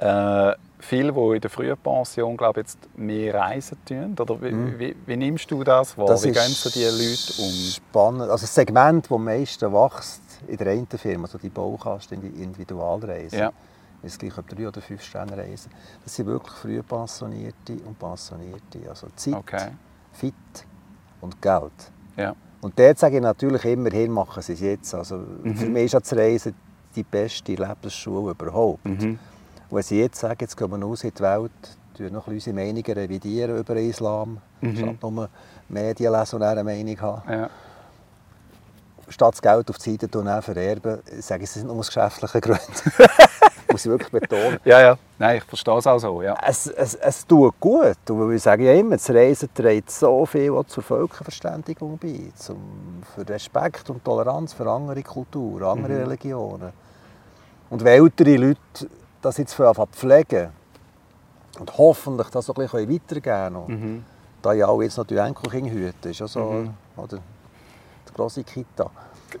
äh, 0.00 0.52
viele, 0.78 1.12
die 1.12 1.34
in 1.36 1.40
der 1.40 1.50
frühen 1.50 1.76
Pension 1.76 2.36
glaube 2.36 2.60
jetzt 2.60 2.78
mehr 2.96 3.34
reisen 3.34 3.76
tun. 3.84 4.16
Oder 4.18 4.40
wie, 4.42 4.50
Mhm. 4.52 4.78
wie, 4.78 4.96
wie 5.06 5.16
nimmst 5.16 5.50
du 5.50 5.62
das 5.62 5.96
wahr? 5.98 6.06
Das 6.06 6.24
wie 6.24 6.32
gehen 6.32 6.42
so 6.48 6.70
die 6.70 6.84
Leute 6.84 7.42
um? 7.42 7.52
Spannend. 7.70 8.22
Also 8.22 8.42
das 8.44 8.54
Segment, 8.54 9.04
das 9.06 9.12
am 9.12 9.24
meisten 9.24 9.72
wächst 9.72 10.22
in 10.48 10.56
der 10.56 10.68
einen 10.72 10.86
Firma, 10.86 11.24
also 11.24 11.38
die 11.38 11.50
Baukasten, 11.50 12.20
die 12.20 12.42
Individualreisen, 12.42 13.38
Ja. 13.38 13.52
ist 14.02 14.18
gleich 14.18 14.36
ob 14.38 14.48
drei 14.48 14.66
oder 14.66 14.80
fünf 14.80 15.02
Sterne 15.02 15.36
reisen. 15.36 15.70
Das 16.02 16.16
sind 16.16 16.26
wirklich 16.26 16.54
früh 16.54 16.82
Pensionierte 16.82 17.74
und 17.86 17.98
Pensionierte. 17.98 18.78
Also 18.88 19.08
Zeit, 19.16 19.34
Okay. 19.34 19.68
Fit 20.12 20.34
und 21.20 21.40
Geld. 21.42 21.72
Ja. 22.16 22.34
Und 22.62 22.78
dort 22.78 22.98
sage 22.98 23.16
ich 23.16 23.22
natürlich 23.22 23.64
immerhin, 23.66 24.10
machen 24.10 24.42
sie 24.42 24.54
es 24.54 24.60
jetzt. 24.60 24.94
Also 24.94 25.16
Mhm. 25.16 25.54
Für 25.56 25.66
mich 25.66 25.84
ist 25.84 25.94
das 25.94 26.16
Reisen 26.16 26.54
die 26.96 27.02
beste 27.02 27.52
Lebensschule 27.54 28.30
überhaupt. 28.32 28.84
Mhm. 28.86 29.18
Und 29.70 29.76
wenn 29.76 29.82
sie 29.82 30.00
jetzt 30.00 30.20
sagen, 30.20 30.38
jetzt 30.40 30.56
gehen 30.56 30.70
wir 30.70 30.82
raus 30.84 31.04
in 31.04 31.12
die 31.16 31.22
Welt, 31.22 31.50
tun 31.96 32.12
noch 32.12 32.26
unsere 32.26 32.54
Meinungen 32.54 32.84
revidieren 32.92 33.56
über 33.58 33.74
den 33.74 33.88
Islam, 33.90 34.38
Mhm. 34.60 34.76
statt 34.76 34.96
nur 35.02 35.28
Medien 35.68 36.12
lesen 36.12 36.36
und 36.36 36.42
eine 36.42 36.64
Meinung 36.64 37.00
haben. 37.00 37.32
Ja. 37.32 37.50
Statt 39.08 39.34
das 39.34 39.42
Geld 39.42 39.68
auf 39.70 39.78
die 39.78 39.90
Seite 39.92 40.08
tun, 40.08 40.24
dann 40.26 40.42
vererben, 40.42 40.98
sage 41.20 41.42
ich, 41.44 41.48
es 41.50 41.54
sind 41.54 41.66
nur 41.66 41.76
aus 41.76 41.86
geschäftlichen 41.88 42.40
Gründen. 42.40 42.62
Muss 43.70 43.84
ich 43.84 43.90
wirklich 43.90 44.10
betonen. 44.10 44.58
ja, 44.64 44.80
ja. 44.80 44.98
Nein, 45.18 45.38
ich 45.38 45.44
verstehe 45.44 45.78
es 45.78 45.86
auch 45.86 45.98
so. 45.98 46.22
Ja. 46.22 46.36
Es, 46.44 46.66
es, 46.66 46.94
es 46.96 47.26
tut 47.26 47.54
gut. 47.60 47.96
Und 48.08 48.34
ich 48.34 48.42
sage 48.42 48.64
ja 48.64 48.72
immer, 48.72 48.96
das 48.96 49.08
Reisen 49.10 49.48
trägt 49.54 49.90
so 49.92 50.26
viel 50.26 50.50
auch 50.52 50.64
zur 50.66 50.82
Völkerverständigung 50.82 51.96
bei. 51.98 52.32
Zum, 52.36 53.02
für 53.14 53.28
Respekt 53.28 53.88
und 53.90 54.04
Toleranz 54.04 54.52
für 54.52 54.68
andere 54.68 55.02
Kulturen, 55.04 55.62
andere 55.64 55.92
Mhm. 55.92 56.02
Religionen. 56.02 56.72
Und 57.70 57.84
wenn 57.84 58.02
ältere 58.04 58.36
Leute 58.36 58.58
das 59.22 59.36
jetzt 59.38 59.54
für 59.54 59.68
pflegen 59.92 60.50
und 61.58 61.76
hoffentlich 61.78 62.28
das 62.28 62.46
so 62.46 62.54
ein 62.54 62.62
bisschen 62.66 62.88
weitergeben 62.92 63.64
Mhm. 63.66 64.04
da 64.42 64.52
ja 64.52 64.66
auch 64.68 64.80
jetzt 64.80 64.96
noch 64.96 65.06
die 65.06 65.16
Enkelkinder 65.16 65.70
hüten, 65.70 66.10
ist 66.10 66.20
ja 66.20 66.26
so, 66.28 66.40
Mhm. 66.40 66.74
oder 66.96 67.18
die 68.08 68.14
grosse 68.14 68.42
Kita. 68.44 68.90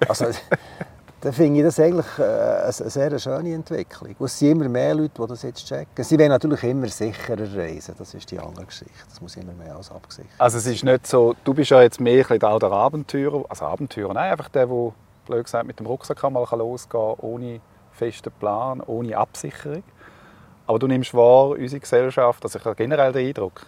Also, 0.08 0.26
dann 1.22 1.32
finde 1.32 1.60
ich 1.60 1.64
das 1.66 1.80
eigentlich 1.80 2.06
äh, 2.18 2.22
eine 2.22 2.72
sehr 2.72 3.18
schöne 3.18 3.54
Entwicklung. 3.54 4.14
Und 4.18 4.26
es 4.26 4.38
sind 4.38 4.50
immer 4.52 4.68
mehr 4.68 4.94
Leute, 4.94 5.22
die 5.22 5.26
das 5.28 5.42
jetzt 5.42 5.66
checken. 5.66 6.04
Sie 6.04 6.18
wollen 6.18 6.28
natürlich 6.28 6.62
immer 6.64 6.88
sicherer 6.88 7.56
reisen, 7.56 7.94
das 7.98 8.14
ist 8.14 8.30
die 8.30 8.38
andere 8.38 8.66
Geschichte. 8.66 8.92
Das 9.08 9.20
muss 9.20 9.36
immer 9.36 9.52
mehr 9.52 9.76
als 9.76 9.90
abgesichert 9.90 10.30
Also 10.38 10.58
es 10.58 10.66
ist 10.66 10.84
nicht 10.84 11.06
so, 11.06 11.34
du 11.44 11.54
bist 11.54 11.70
ja 11.70 11.82
jetzt 11.82 12.00
mehr 12.00 12.24
auch 12.44 12.58
der 12.58 12.72
Abenteurer, 12.72 13.44
also 13.48 13.64
Abenteurer, 13.64 14.14
nein, 14.14 14.32
einfach 14.32 14.48
der, 14.50 14.66
der, 14.66 14.92
blöd 15.26 15.44
gesagt, 15.44 15.66
mit 15.66 15.78
dem 15.78 15.86
Rucksack 15.86 16.22
mal 16.30 16.46
losgehen 16.50 16.90
kann, 16.90 17.14
ohne 17.18 17.60
festen 18.00 18.32
Plan, 18.32 18.80
ohne 18.80 19.16
Absicherung. 19.16 19.82
Aber 20.66 20.78
du 20.78 20.86
nimmst 20.86 21.14
wahr, 21.14 21.50
unsere 21.50 21.80
Gesellschaft, 21.80 22.42
also 22.44 22.58
ich 22.58 22.64
habe 22.64 22.76
generell 22.76 23.12
den 23.12 23.26
Eindruck, 23.28 23.66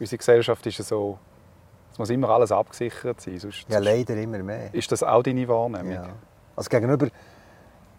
unsere 0.00 0.18
Gesellschaft 0.18 0.66
ist 0.66 0.78
ja 0.78 0.84
so, 0.84 1.18
es 1.92 1.98
muss 1.98 2.10
immer 2.10 2.30
alles 2.30 2.50
abgesichert 2.50 3.20
sein, 3.20 3.38
sonst 3.38 3.66
Ja, 3.68 3.78
leider 3.78 4.16
immer 4.16 4.38
mehr. 4.38 4.72
ist 4.74 4.90
das 4.90 5.02
auch 5.02 5.22
deine 5.22 5.46
Wahrnehmung. 5.46 5.92
Ja. 5.92 6.08
Also 6.56 6.68
gegenüber, 6.68 7.08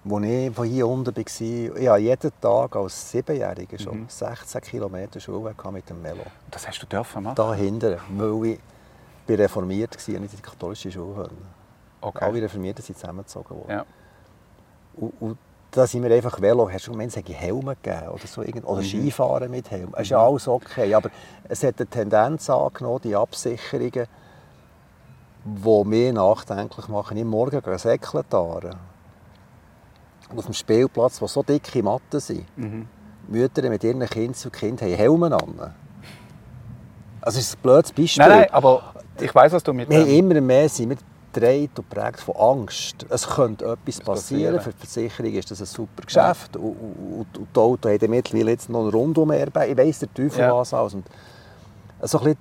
wo 0.03 0.19
ich 0.19 0.53
von 0.53 0.67
hier 0.67 0.87
unten 0.87 1.15
war, 1.15 1.23
ich 1.77 1.87
habe 1.89 1.99
jeden 2.01 2.31
Tag 2.41 2.75
als 2.75 3.11
Siebenjähriger 3.11 3.79
schon 3.79 4.01
Mhm. 4.01 4.09
16 4.09 4.61
Kilometer 4.61 5.19
Schulweg 5.19 5.71
mit 5.71 5.89
dem 5.89 6.03
Velo. 6.03 6.23
Das 6.51 6.67
hast 6.67 6.79
du 6.81 6.85
dürfen 6.87 7.23
machen? 7.23 7.35
Da 7.35 7.53
hinten, 7.53 7.97
weil 8.17 8.45
ich 8.51 8.59
bin 9.25 9.35
reformiert 9.37 9.95
war 9.95 10.15
und 10.15 10.21
nicht 10.23 10.33
in 10.33 10.37
die 10.37 10.43
katholische 10.43 10.91
Schule. 10.91 11.29
Okay. 12.01 12.25
Alle 12.25 12.41
Reformierten 12.41 12.83
sind 12.83 12.97
zusammengezogen 12.97 13.55
worden. 13.57 13.71
Ja. 13.71 13.85
Und, 14.97 15.13
und 15.21 15.37
da 15.75 15.87
sind 15.87 16.03
wir 16.03 16.11
einfach 16.15 16.39
Velo. 16.39 16.69
Hast 16.71 16.87
du 16.87 16.99
es 16.99 17.15
hätte 17.15 17.33
Helme 17.33 17.75
gegeben 17.81 18.09
oder, 18.09 18.27
so, 18.27 18.41
irgend- 18.41 18.65
oder 18.65 18.81
Mhm. 18.81 18.85
Skifahren 18.85 19.49
mit 19.51 19.69
Helm. 19.71 19.89
Es 19.93 20.03
ist 20.03 20.09
ja 20.09 20.19
alles 20.25 20.47
okay. 20.47 20.93
Aber 20.93 21.09
es 21.49 21.63
hat 21.63 21.75
eine 21.79 21.87
Tendenz 21.87 22.49
angenommen, 22.49 23.01
die 23.03 23.15
Absicherungen, 23.15 24.05
die 25.45 25.83
mich 25.85 26.13
nachdenklich 26.13 26.87
machen. 26.87 27.17
Ich 27.17 27.25
morgen 27.25 27.61
gehe 27.61 27.79
säckeln 27.79 28.23
fahren. 28.29 28.75
Auf 30.35 30.45
dem 30.45 30.53
Spielplatz, 30.53 31.21
wo 31.21 31.27
so 31.27 31.43
dicke 31.43 31.83
Matten 31.83 32.19
sind, 32.19 32.45
Mhm. 32.57 32.87
Mütter 33.27 33.67
mit 33.69 33.83
ihren 33.83 33.99
Kindern 34.07 34.35
und 34.45 34.53
Kind 34.53 34.81
haben 34.81 34.93
Helme 34.93 35.27
an. 35.27 35.73
Also 37.21 37.39
es 37.39 37.47
ist 37.47 37.55
ein 37.57 37.61
blödes 37.61 37.91
Beispiel. 37.93 38.27
Nein, 38.27 38.39
nein, 38.41 38.49
aber 38.51 38.93
ich 39.19 39.33
weiß, 39.33 39.53
was 39.53 39.63
du 39.63 39.73
mit 39.73 39.89
Wir 39.89 39.99
haben 40.01 40.09
immer 40.09 40.41
mehr 40.41 40.67
sind 40.69 40.89
wir 40.89 40.97
gedreht 41.33 41.71
und 41.77 41.89
geprägt 41.89 42.19
von 42.21 42.35
Angst. 42.35 43.05
Es 43.09 43.27
könnte 43.27 43.65
etwas 43.65 43.99
passieren. 44.01 44.55
passieren. 44.55 44.61
Für 44.61 44.71
die 44.71 44.77
Versicherung 44.77 45.33
ist 45.33 45.51
das 45.51 45.59
ein 45.61 45.65
super 45.65 46.03
Geschäft. 46.03 46.55
Und, 46.55 46.75
und, 46.75 47.37
und 47.37 47.47
die 47.55 47.59
Autos 47.59 47.91
haben 47.91 48.09
mittlerweile 48.09 48.51
jetzt 48.51 48.69
noch 48.69 48.81
einen 48.81 48.89
Rundum-Airbag. 48.89 49.69
Ich 49.69 49.77
weiss 49.77 49.99
der 49.99 50.13
Teufel 50.13 50.39
Ja. 50.39 50.55
was 50.55 50.73
alles. 50.73 50.93
Und 50.93 51.05
so 52.03 52.19
ein 52.19 52.23
bisschen 52.25 52.39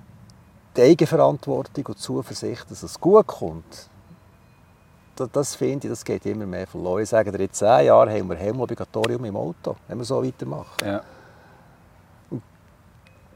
die 0.77 0.81
Eigenverantwortung 0.81 1.85
und 1.85 1.97
die 1.97 2.01
Zuversicht, 2.01 2.69
dass 2.69 2.83
es 2.83 2.99
gut 2.99 3.27
kommt, 3.27 3.89
das, 5.15 5.29
das 5.31 5.55
finde 5.55 5.87
ich, 5.87 5.91
das 5.91 6.03
geht 6.03 6.25
immer 6.25 6.45
mehr 6.45 6.65
verloren. 6.65 7.03
Ich 7.03 7.09
sage 7.09 7.31
dir, 7.31 7.39
in 7.43 7.51
zehn 7.51 7.85
Jahren 7.85 8.09
haben 8.09 8.29
wir 8.29 8.35
Helmobligatorium 8.35 9.23
im 9.25 9.35
Auto, 9.35 9.75
wenn 9.87 9.97
wir 9.99 10.05
so 10.05 10.23
weitermachen. 10.23 10.77
Ja. 10.83 11.01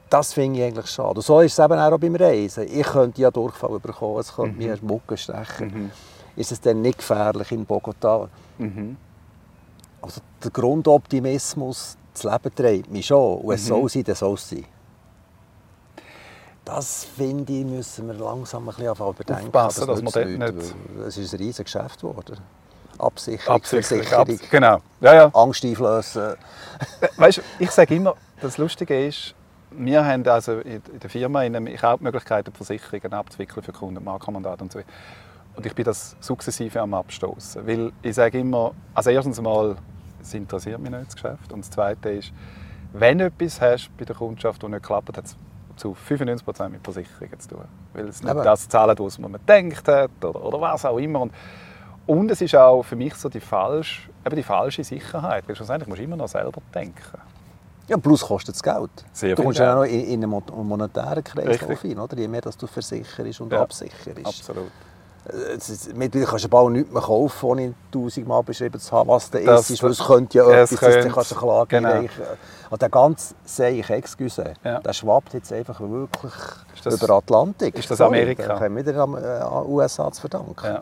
Das 0.09 0.33
finde 0.33 0.59
ich 0.59 0.65
eigentlich 0.65 0.87
schade. 0.87 1.15
Und 1.15 1.21
so 1.21 1.41
ist 1.41 1.53
es 1.57 1.59
eben 1.63 1.77
auch 1.77 1.97
beim 1.97 2.15
Reisen. 2.15 2.63
Ich 2.67 2.85
könnte 2.87 3.21
ja 3.21 3.29
Durchfall 3.31 3.79
bekommen, 3.79 4.19
es 4.19 4.33
könnte 4.33 4.51
Mhm. 4.53 4.57
mir 4.57 4.77
Mucke 4.81 5.17
stechen. 5.17 5.67
Mhm. 5.67 5.91
Ist 6.35 6.51
es 6.51 6.61
dann 6.61 6.81
nicht 6.81 6.99
gefährlich 6.99 7.51
in 7.51 7.65
Bogotá? 7.67 8.27
Mhm. 8.57 8.95
Also 10.01 10.21
der 10.43 10.51
Grundoptimismus, 10.51 11.97
das 12.13 12.23
Leben 12.23 12.55
treibt 12.55 12.91
mich 12.91 13.05
schon. 13.07 13.39
Und 13.41 13.53
es 13.55 13.63
Mhm. 13.63 13.67
soll 13.67 13.89
sein, 13.89 14.03
dann 14.03 14.15
soll 14.15 14.33
es 14.35 14.49
sein. 14.49 14.65
Das, 16.63 17.05
finde 17.05 17.53
ich, 17.53 17.65
müssen 17.65 18.07
wir 18.07 18.13
langsam 18.13 18.63
ein 18.67 18.75
bisschen 18.75 18.91
überdenken. 18.93 19.45
Aufpassen, 19.47 19.87
Das 19.87 20.01
dass 20.01 20.13
man 20.15 20.39
dort 20.39 20.55
nicht- 20.55 20.75
Es 21.07 21.17
ist 21.17 21.33
ein 21.33 21.37
riesiges 21.39 21.71
Geschäft 21.73 22.01
geworden. 22.01 22.37
Absicherung, 22.99 23.55
Absicherung, 23.55 24.11
abs 24.13 24.49
genau. 24.49 24.79
Ja, 24.99 25.13
ja. 25.13 25.25
Angst 25.33 25.63
einflößen. 25.63 26.33
Weißt, 27.17 27.41
ich 27.59 27.71
sage 27.71 27.95
immer, 27.95 28.15
das 28.41 28.57
Lustige 28.57 29.07
ist, 29.07 29.33
wir 29.71 30.05
haben 30.05 30.27
also 30.27 30.59
in 30.59 30.81
der 31.01 31.09
Firma 31.09 31.43
in 31.43 31.55
einem- 31.55 31.67
ich 31.67 31.81
habe 31.81 31.93
auch 31.93 31.97
die 31.97 32.03
Möglichkeit, 32.05 32.49
Versicherungen 32.53 33.13
abzuwickeln 33.13 33.63
für 33.63 33.71
Kunden, 33.73 34.03
Marktmandat 34.03 34.61
und 34.61 34.71
so. 34.71 34.79
Und 35.55 35.65
ich 35.65 35.73
bin 35.73 35.85
das 35.85 36.15
sukzessive 36.19 36.79
am 36.79 36.93
Abstoßen. 36.93 37.65
Weil 37.67 37.91
ich 38.01 38.15
sage 38.15 38.39
immer, 38.39 38.73
also 38.93 39.09
erstens 39.09 39.41
mal, 39.41 39.75
es 40.21 40.33
interessiert 40.33 40.79
mich 40.79 40.91
nicht, 40.91 41.07
das 41.07 41.15
Geschäft. 41.15 41.51
Und 41.51 41.61
das 41.61 41.71
Zweite 41.71 42.09
ist, 42.09 42.31
wenn 42.93 43.17
du 43.17 43.25
etwas 43.25 43.59
hast 43.59 43.89
bei 43.97 44.05
der 44.05 44.15
Kundschaft, 44.15 44.61
das 44.61 44.69
nicht 44.69 44.83
klappt, 44.83 45.17
hat 45.17 45.25
es 45.25 45.35
zu 45.75 45.93
95% 45.95 46.69
mit 46.69 46.83
Versicherungen 46.83 47.39
zu 47.39 47.49
tun. 47.49 47.65
Weil 47.93 48.07
es 48.07 48.21
nicht 48.21 48.35
das 48.45 48.69
zahlt, 48.69 48.99
was 48.99 49.19
man 49.19 49.33
gedacht 49.33 49.87
hat 49.87 50.11
oder, 50.23 50.43
oder 50.43 50.61
was 50.61 50.85
auch 50.85 50.97
immer. 50.97 51.21
Und, 51.21 51.33
und 52.05 52.31
es 52.31 52.39
ist 52.41 52.55
auch 52.55 52.83
für 52.83 52.95
mich 52.95 53.15
so 53.15 53.27
die 53.27 53.39
falsche, 53.39 54.09
eben 54.25 54.35
die 54.35 54.43
falsche 54.43 54.83
Sicherheit. 54.83 55.47
Weil 55.47 55.55
schlussendlich 55.55 55.87
musst 55.87 55.99
du 55.99 56.03
immer 56.03 56.17
noch 56.17 56.27
selber 56.27 56.61
denken. 56.73 57.17
Ja, 57.87 57.97
plus 57.97 58.21
kostet 58.21 58.55
es 58.55 58.61
Geld. 58.63 58.89
Sehr 59.13 59.35
du 59.35 59.43
kommst 59.43 59.59
ja 59.59 59.71
auch 59.71 59.77
noch 59.77 59.83
in, 59.85 60.01
in 60.01 60.23
einen 60.23 60.29
mo- 60.29 60.43
monetären 60.63 61.23
Kreislauf 61.23 61.69
Richtig. 61.69 61.91
rein, 61.91 61.99
oder? 61.99 62.17
je 62.17 62.27
mehr 62.27 62.41
dass 62.41 62.57
du 62.57 62.67
versicherst 62.67 63.39
und 63.41 63.51
Ja, 63.51 63.61
absicherst. 63.61 64.09
Absolut. 64.25 64.71
Äh, 65.29 65.55
es 65.55 65.89
Mittlerweile 65.93 66.29
kannst 66.29 66.45
du 66.45 66.49
bald 66.49 66.71
nichts 66.71 66.91
mehr 66.91 67.01
kaufen, 67.01 67.45
ohne 67.45 67.73
tausendmal 67.91 68.43
beschrieben 68.43 68.79
zu 68.79 68.91
haben, 68.91 69.07
was 69.09 69.29
da 69.29 69.39
Das- 69.39 69.69
ist, 69.69 69.81
weil 69.83 69.91
es 69.91 69.99
könnte 70.05 70.37
ja 70.37 70.43
es 70.49 70.71
etwas, 70.73 70.79
du 70.89 70.91
könnte- 70.99 71.09
kannst 71.15 71.31
eine 71.33 71.39
Klage 71.41 71.67
genau. 71.67 71.89
einreichen 71.89 72.23
Und 72.69 72.81
der 72.81 72.89
ganze 72.89 73.35
Seich, 73.45 73.89
excuse, 73.89 74.53
Ja. 74.65 74.79
der 74.79 74.93
schwappt 74.93 75.33
jetzt 75.33 75.53
einfach 75.53 75.79
wirklich 75.79 76.33
das- 76.83 77.01
über 77.01 77.15
Atlantik. 77.15 77.75
ist 77.77 77.89
das 77.89 77.97
Sorry, 77.99 78.19
Amerika? 78.19 78.47
Da 78.47 78.59
haben 78.59 78.75
wir 78.85 78.95
am 78.97 79.15
äh, 79.15 79.69
USA 79.71 80.11
zu 80.11 80.21
verdanken. 80.21 80.55
Ja. 80.65 80.79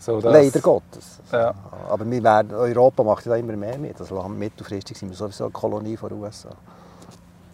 So, 0.00 0.18
Leider 0.18 0.60
Gottes. 0.60 1.20
Ja. 1.30 1.54
Aber 1.90 2.10
wir 2.10 2.22
werden, 2.22 2.54
Europa 2.54 3.02
macht 3.02 3.26
ja 3.26 3.32
da 3.32 3.36
immer 3.36 3.54
mehr 3.54 3.76
mit. 3.76 4.00
Also 4.00 4.22
mittelfristig 4.28 4.96
sind 4.96 5.10
wir 5.10 5.16
sowieso 5.16 5.44
eine 5.44 5.52
Kolonie 5.52 5.94
von 5.94 6.08
den 6.08 6.22
USA. 6.22 6.48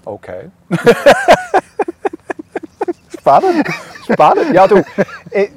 Okay. 0.04 0.50
Spannend. 3.18 3.66
Spannend. 4.04 4.54
Ja, 4.54 4.68
du, 4.68 4.80
ich, 5.32 5.50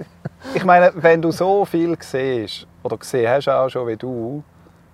ich 0.55 0.65
meine, 0.65 0.91
wenn 0.95 1.21
du 1.21 1.29
so 1.29 1.63
viel 1.63 1.95
siehst, 2.01 2.65
oder 2.81 2.97
gesehen 2.97 3.29
hast 3.29 3.47
auch 3.47 3.69
schon 3.69 3.87
wie 3.87 3.95
du, 3.95 4.43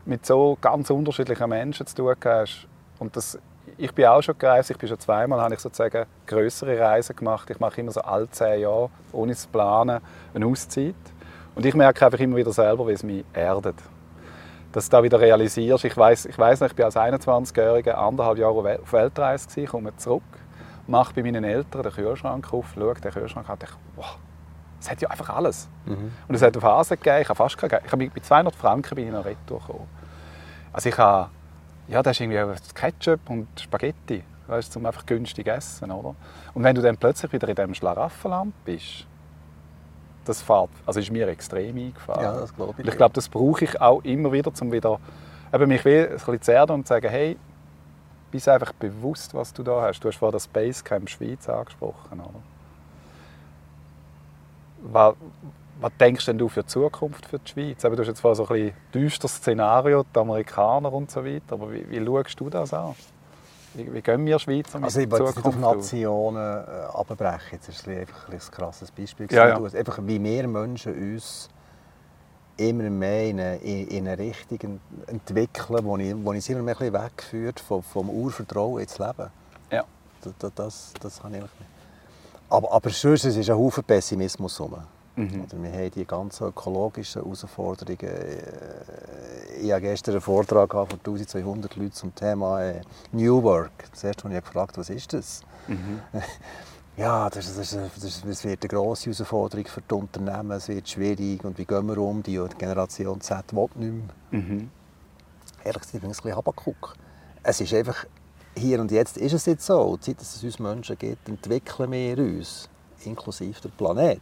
mit 0.05 0.25
so 0.25 0.57
ganz 0.59 0.89
unterschiedlichen 0.89 1.47
Menschen 1.47 1.87
zu 1.87 1.95
tun 1.95 2.13
hast, 2.25 2.67
und 2.99 3.15
das, 3.15 3.39
ich 3.77 3.93
bin 3.93 4.05
auch 4.07 4.21
schon 4.21 4.37
gereist, 4.37 4.69
ich 4.69 4.77
bin 4.77 4.89
schon 4.89 4.99
zweimal, 4.99 5.39
habe 5.39 5.53
ich 5.53 5.61
sozusagen 5.61 6.05
größere 6.27 6.77
Reisen 6.77 7.15
gemacht. 7.15 7.49
Ich 7.49 7.59
mache 7.61 7.79
immer 7.79 7.91
so 7.91 8.01
alle 8.01 8.29
zehn 8.31 8.59
Jahre, 8.59 8.89
ohne 9.13 9.33
zu 9.33 9.47
planen, 9.47 10.01
eine 10.33 10.45
Auszeit. 10.45 10.95
Und 11.55 11.65
ich 11.65 11.74
merke 11.74 12.05
einfach 12.05 12.19
immer 12.19 12.35
wieder 12.35 12.51
selber, 12.51 12.88
wie 12.88 12.91
es 12.91 13.03
mich 13.03 13.25
erdet. 13.33 13.75
dass 14.75 14.89
du 14.89 14.97
da 14.97 15.03
wieder 15.03 15.21
realisierst, 15.21 15.85
ich 15.85 15.95
weiß 15.95 16.25
ich 16.25 16.38
weiss 16.38 16.59
noch, 16.59 16.67
ich 16.67 16.75
bin 16.75 16.83
als 16.83 16.97
21-Jähriger 16.97 17.93
anderthalb 17.93 18.38
Jahre 18.38 18.79
auf 18.81 18.91
Weltreise 18.91 19.47
gewesen, 19.47 19.67
komme 19.69 19.95
zurück, 19.95 20.24
mache 20.85 21.13
bei 21.13 21.24
meinen 21.24 21.45
Eltern 21.45 21.81
den 21.81 21.93
Kühlschrank 21.93 22.53
auf, 22.53 22.74
schaue 22.75 22.93
den 22.95 23.12
Kühlschrank 23.12 23.47
an 23.47 23.53
und 23.53 23.62
denke, 23.62 23.75
wow, 23.95 24.17
es 24.81 24.91
hat 24.91 25.01
ja 25.01 25.09
einfach 25.09 25.29
alles. 25.29 25.69
Mhm. 25.85 26.12
Und 26.27 26.35
es 26.35 26.41
hat 26.41 26.53
eine 26.53 26.59
Phase 26.59 26.97
gegeben, 26.97 27.21
ich 27.21 27.29
habe 27.29 27.38
fast 27.38 27.57
keine, 27.57 27.79
ich 27.85 27.91
habe 27.91 28.12
mit 28.13 28.25
200 28.25 28.53
Franken 28.53 28.95
bin 28.95 29.07
ich 29.07 29.13
noch 29.13 29.24
gekommen. 29.24 29.88
Also 30.74 30.89
ich 30.89 30.97
habe, 30.97 31.29
ja, 31.88 32.03
das 32.03 32.17
ist 32.17 32.19
irgendwie 32.19 32.59
Ketchup 32.74 33.29
und 33.29 33.47
Spaghetti, 33.57 34.25
weißt, 34.47 34.74
zum 34.74 34.85
einfach 34.85 35.05
günstig 35.05 35.47
essen, 35.47 35.89
oder? 35.89 36.15
Und 36.53 36.63
wenn 36.65 36.75
du 36.75 36.81
dann 36.81 36.97
plötzlich 36.97 37.31
wieder 37.31 37.47
in 37.47 37.55
diesem 37.55 37.74
Schlaraffenland 37.74 38.53
bist, 38.65 39.07
das 40.25 40.41
fährt, 40.41 40.70
also 40.86 41.00
ist 41.00 41.12
mir 41.12 41.27
extrem 41.27 41.77
eingefahren. 41.77 42.24
Ja, 42.24 42.34
das 42.34 42.55
glaube 42.55 42.82
ich. 42.82 42.88
ich 42.88 42.96
glaube, 42.96 43.13
das 43.13 43.29
brauche 43.29 43.65
ich 43.65 43.79
auch 43.79 44.03
immer 44.03 44.32
wieder, 44.32 44.51
um 44.60 44.72
wieder 44.72 45.00
eben 45.53 45.67
mich 45.67 45.86
ein 45.86 46.10
bisschen 46.10 46.41
zu 46.41 46.51
erden 46.51 46.74
und 46.74 46.88
zu 46.88 46.94
sagen, 46.94 47.10
hey, 47.10 47.38
bist 48.32 48.50
einfach 48.50 48.74
bewusst, 48.74 49.34
was 49.34 49.53
du 49.53 49.63
da 49.63 49.82
hast. 49.82 50.01
Du 50.01 50.10
hast 50.10 50.17
vorhin 50.17 50.34
das 50.34 50.48
Basecamp 50.48 51.10
Schweiz 51.10 51.48
angesprochen, 51.48 52.20
oder? 52.20 52.41
Was, 54.82 55.15
was 55.79 55.91
denkst 56.00 56.25
denn 56.25 56.38
du 56.38 56.48
für 56.48 56.62
die 56.62 56.67
Zukunft 56.67 57.25
für 57.25 57.39
die 57.39 57.50
Schweiz? 57.50 57.82
du 57.82 57.98
hast 57.98 58.08
jetzt 58.08 58.20
zwar 58.20 58.36
so 58.36 58.44
ein 58.48 58.50
bisschen 58.50 58.74
düsteres 58.94 59.36
Szenario, 59.36 60.03
die 60.03 60.20
Amerikaner 60.20 60.91
und 60.91 61.10
so 61.10 61.25
weiter, 61.25 61.53
aber 61.53 61.72
wie, 61.72 61.89
wie 61.89 62.05
schaust 62.05 62.39
du 62.39 62.50
das 62.50 62.74
an? 62.74 62.96
Wie, 63.75 63.94
wie 63.94 64.01
gehen 64.01 64.25
wir 64.25 64.39
Schweizer 64.39 64.79
mit 64.79 64.86
Also 64.86 65.00
ich 65.01 65.12
jetzt 65.12 65.36
nicht 65.36 65.46
auf 65.46 65.58
Nationen 65.58 66.38
äh, 66.38 66.86
abbrechen, 66.94 67.39
jetzt 67.51 67.70
ist 67.70 67.86
es 67.86 67.88
einfach 67.88 68.29
ein, 68.29 68.39
krasses 68.39 68.91
Beispiel. 68.91 69.27
Ja, 69.32 69.50
ja. 69.50 69.58
Einfach 69.58 70.00
wie 70.03 70.24
wir 70.24 70.48
Menschen 70.48 71.13
uns 71.13 71.50
immer 72.58 72.89
mehr 72.89 73.29
in 73.29 73.39
eine, 73.39 73.58
in 73.58 74.08
eine 74.08 74.17
Richtung 74.17 74.79
entwickeln, 75.08 75.84
wo 75.84 75.98
ich, 75.98 76.15
wo 76.15 76.34
ich 76.34 76.50
immer 76.50 76.62
mehr 76.62 76.79
ein 76.79 76.94
wegführt 76.94 77.60
vom, 77.60 77.84
vom 77.84 78.10
Urvertrauen 78.10 78.82
ins 78.82 78.98
Leben. 78.98 79.29
Ja. 79.72 79.84
Das, 80.22 80.34
das, 80.39 80.53
das, 80.55 80.94
das 81.01 81.24
habe 81.24 81.36
ich 81.36 81.41
nicht. 81.41 81.53
Aber, 82.50 82.72
aber 82.72 82.89
sonst 82.89 83.25
es 83.25 83.36
ist 83.36 83.50
ein 83.50 83.58
Haufen 83.58 83.84
Pessimismus 83.84 84.58
herum. 84.58 84.84
Mhm. 85.15 85.45
wir 85.50 85.72
haben 85.72 85.91
die 85.91 86.05
ganzen 86.05 86.48
ökologischen 86.48 87.22
Herausforderungen. 87.22 88.00
Äh, 88.01 89.62
ich 89.62 89.72
habe 89.72 89.81
gestern 89.81 90.15
einen 90.15 90.22
Vortrag 90.22 90.72
von 90.72 90.88
1200 90.91 91.75
Leuten 91.77 91.93
zum 91.93 92.13
Thema 92.13 92.62
äh, 92.62 92.81
New 93.13 93.41
Work. 93.41 93.86
Zuerst 93.93 94.24
habe 94.24 94.34
ich 94.34 94.41
gefragt, 94.41 94.77
was 94.77 94.89
ist 94.89 95.13
das? 95.13 95.41
Mhm. 95.67 96.01
Ja, 96.98 97.29
das, 97.29 97.53
das, 97.57 97.77
das, 98.00 98.22
das, 98.22 98.43
wird 98.45 98.63
eine 98.63 98.69
grosse 98.69 99.07
Herausforderung 99.07 99.65
für 99.65 99.81
die 99.81 99.93
Unternehmen. 99.93 100.51
Es 100.51 100.69
wird 100.69 100.88
schwierig. 100.88 101.43
Und 101.43 101.57
wie 101.57 101.65
gehen 101.65 101.86
wir 101.88 101.98
um? 101.98 102.24
Die 102.24 102.41
Generation 102.57 103.19
Z 103.19 103.53
will 103.53 103.67
nicht 103.75 103.93
mehr. 104.31 104.41
Mhm. 104.41 104.69
Ehrlich 105.65 105.81
gesagt, 105.81 105.95
ich 105.95 106.00
bin 106.00 106.10
ein 106.10 106.15
bisschen 106.15 106.36
Habakuk. 106.38 106.95
Es 107.43 107.60
ist 107.60 107.74
einfach, 107.74 108.05
hier 108.55 108.79
und 108.79 108.91
jetzt 108.91 109.17
ist 109.17 109.34
es 109.34 109.45
jetzt 109.45 109.65
so. 109.65 109.98
Seit 110.00 110.22
es 110.22 110.41
uns 110.41 110.57
Menschen 110.57 110.98
gibt, 110.98 111.27
entwickeln 111.27 111.91
wir 111.91 112.17
uns, 112.17 112.69
inklusive 113.03 113.60
der 113.60 113.69
Planet. 113.69 114.22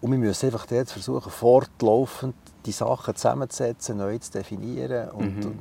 Und 0.00 0.12
wir 0.12 0.18
müssen 0.18 0.46
einfach 0.46 0.70
jetzt 0.70 0.92
versuchen, 0.92 1.30
fortlaufend 1.30 2.34
die 2.64 2.72
Sachen 2.72 3.14
zusammenzusetzen, 3.14 3.98
neu 3.98 4.18
zu 4.18 4.32
definieren 4.32 5.10
und, 5.10 5.36
mhm. 5.36 5.54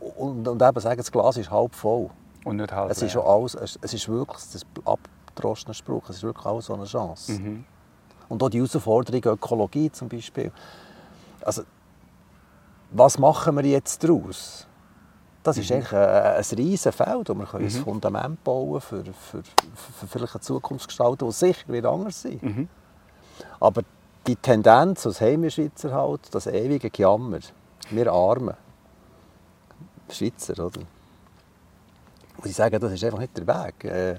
und, 0.00 0.16
und, 0.16 0.48
und, 0.48 0.62
eben 0.62 0.80
sagen, 0.80 0.98
das 0.98 1.10
Glas 1.10 1.36
ist 1.36 1.50
halb 1.50 1.74
voll. 1.74 2.10
Und 2.44 2.56
nicht 2.56 2.72
halb 2.72 2.90
es 2.90 3.00
ist, 3.00 3.12
schon 3.12 3.24
alles, 3.24 3.54
es 3.54 3.94
ist 3.94 4.08
wirklich, 4.08 4.38
das 4.52 4.62
abgedroschene 4.84 5.74
Spruch, 5.74 6.08
es 6.10 6.16
ist 6.16 6.22
wirklich 6.22 6.44
alles 6.44 6.66
so 6.66 6.74
eine 6.74 6.84
Chance. 6.84 7.32
Mhm. 7.32 7.64
Und 8.28 8.42
auch 8.42 8.50
die 8.50 8.58
Herausforderung 8.58 9.22
Ökologie 9.24 9.90
zum 9.90 10.08
Beispiel. 10.08 10.52
Also, 11.42 11.62
was 12.90 13.18
machen 13.18 13.56
wir 13.56 13.64
jetzt 13.64 14.02
daraus? 14.04 14.66
Das 15.42 15.58
ist 15.58 15.70
mhm. 15.70 15.76
eigentlich 15.76 15.92
ein, 15.92 16.36
ein 16.36 16.44
riesiges 16.56 16.94
Feld, 16.94 17.28
wo 17.28 17.34
wir 17.34 17.48
mhm. 17.52 17.66
ein 17.66 17.70
Fundament 17.70 18.44
bauen 18.44 18.80
können 18.80 19.14
für, 19.14 19.42
für, 19.42 19.42
für, 19.98 20.06
vielleicht 20.06 20.34
eine 20.34 20.40
Zukunftsgestaltung, 20.40 21.30
die 21.30 21.34
sicher 21.34 21.72
wieder 21.72 21.90
anders 21.90 22.20
sein 22.20 22.38
mhm. 22.40 22.68
Aber 23.60 23.82
die 24.26 24.36
Tendenz, 24.36 25.02
das 25.02 25.20
haben 25.20 25.42
wir 25.42 25.50
Schweizer 25.50 25.92
halt, 25.92 26.34
das 26.34 26.46
ewige 26.46 26.90
Gejammer, 26.90 27.40
wir 27.90 28.12
Armen, 28.12 28.54
Schweizer, 30.10 30.52
oder? 30.64 30.80
Und 32.38 32.46
ich 32.46 32.54
sage, 32.54 32.78
das 32.78 32.92
ist 32.92 33.04
einfach 33.04 33.18
nicht 33.18 33.36
der 33.36 33.46
Weg. 33.46 33.84
Äh, 33.84 34.16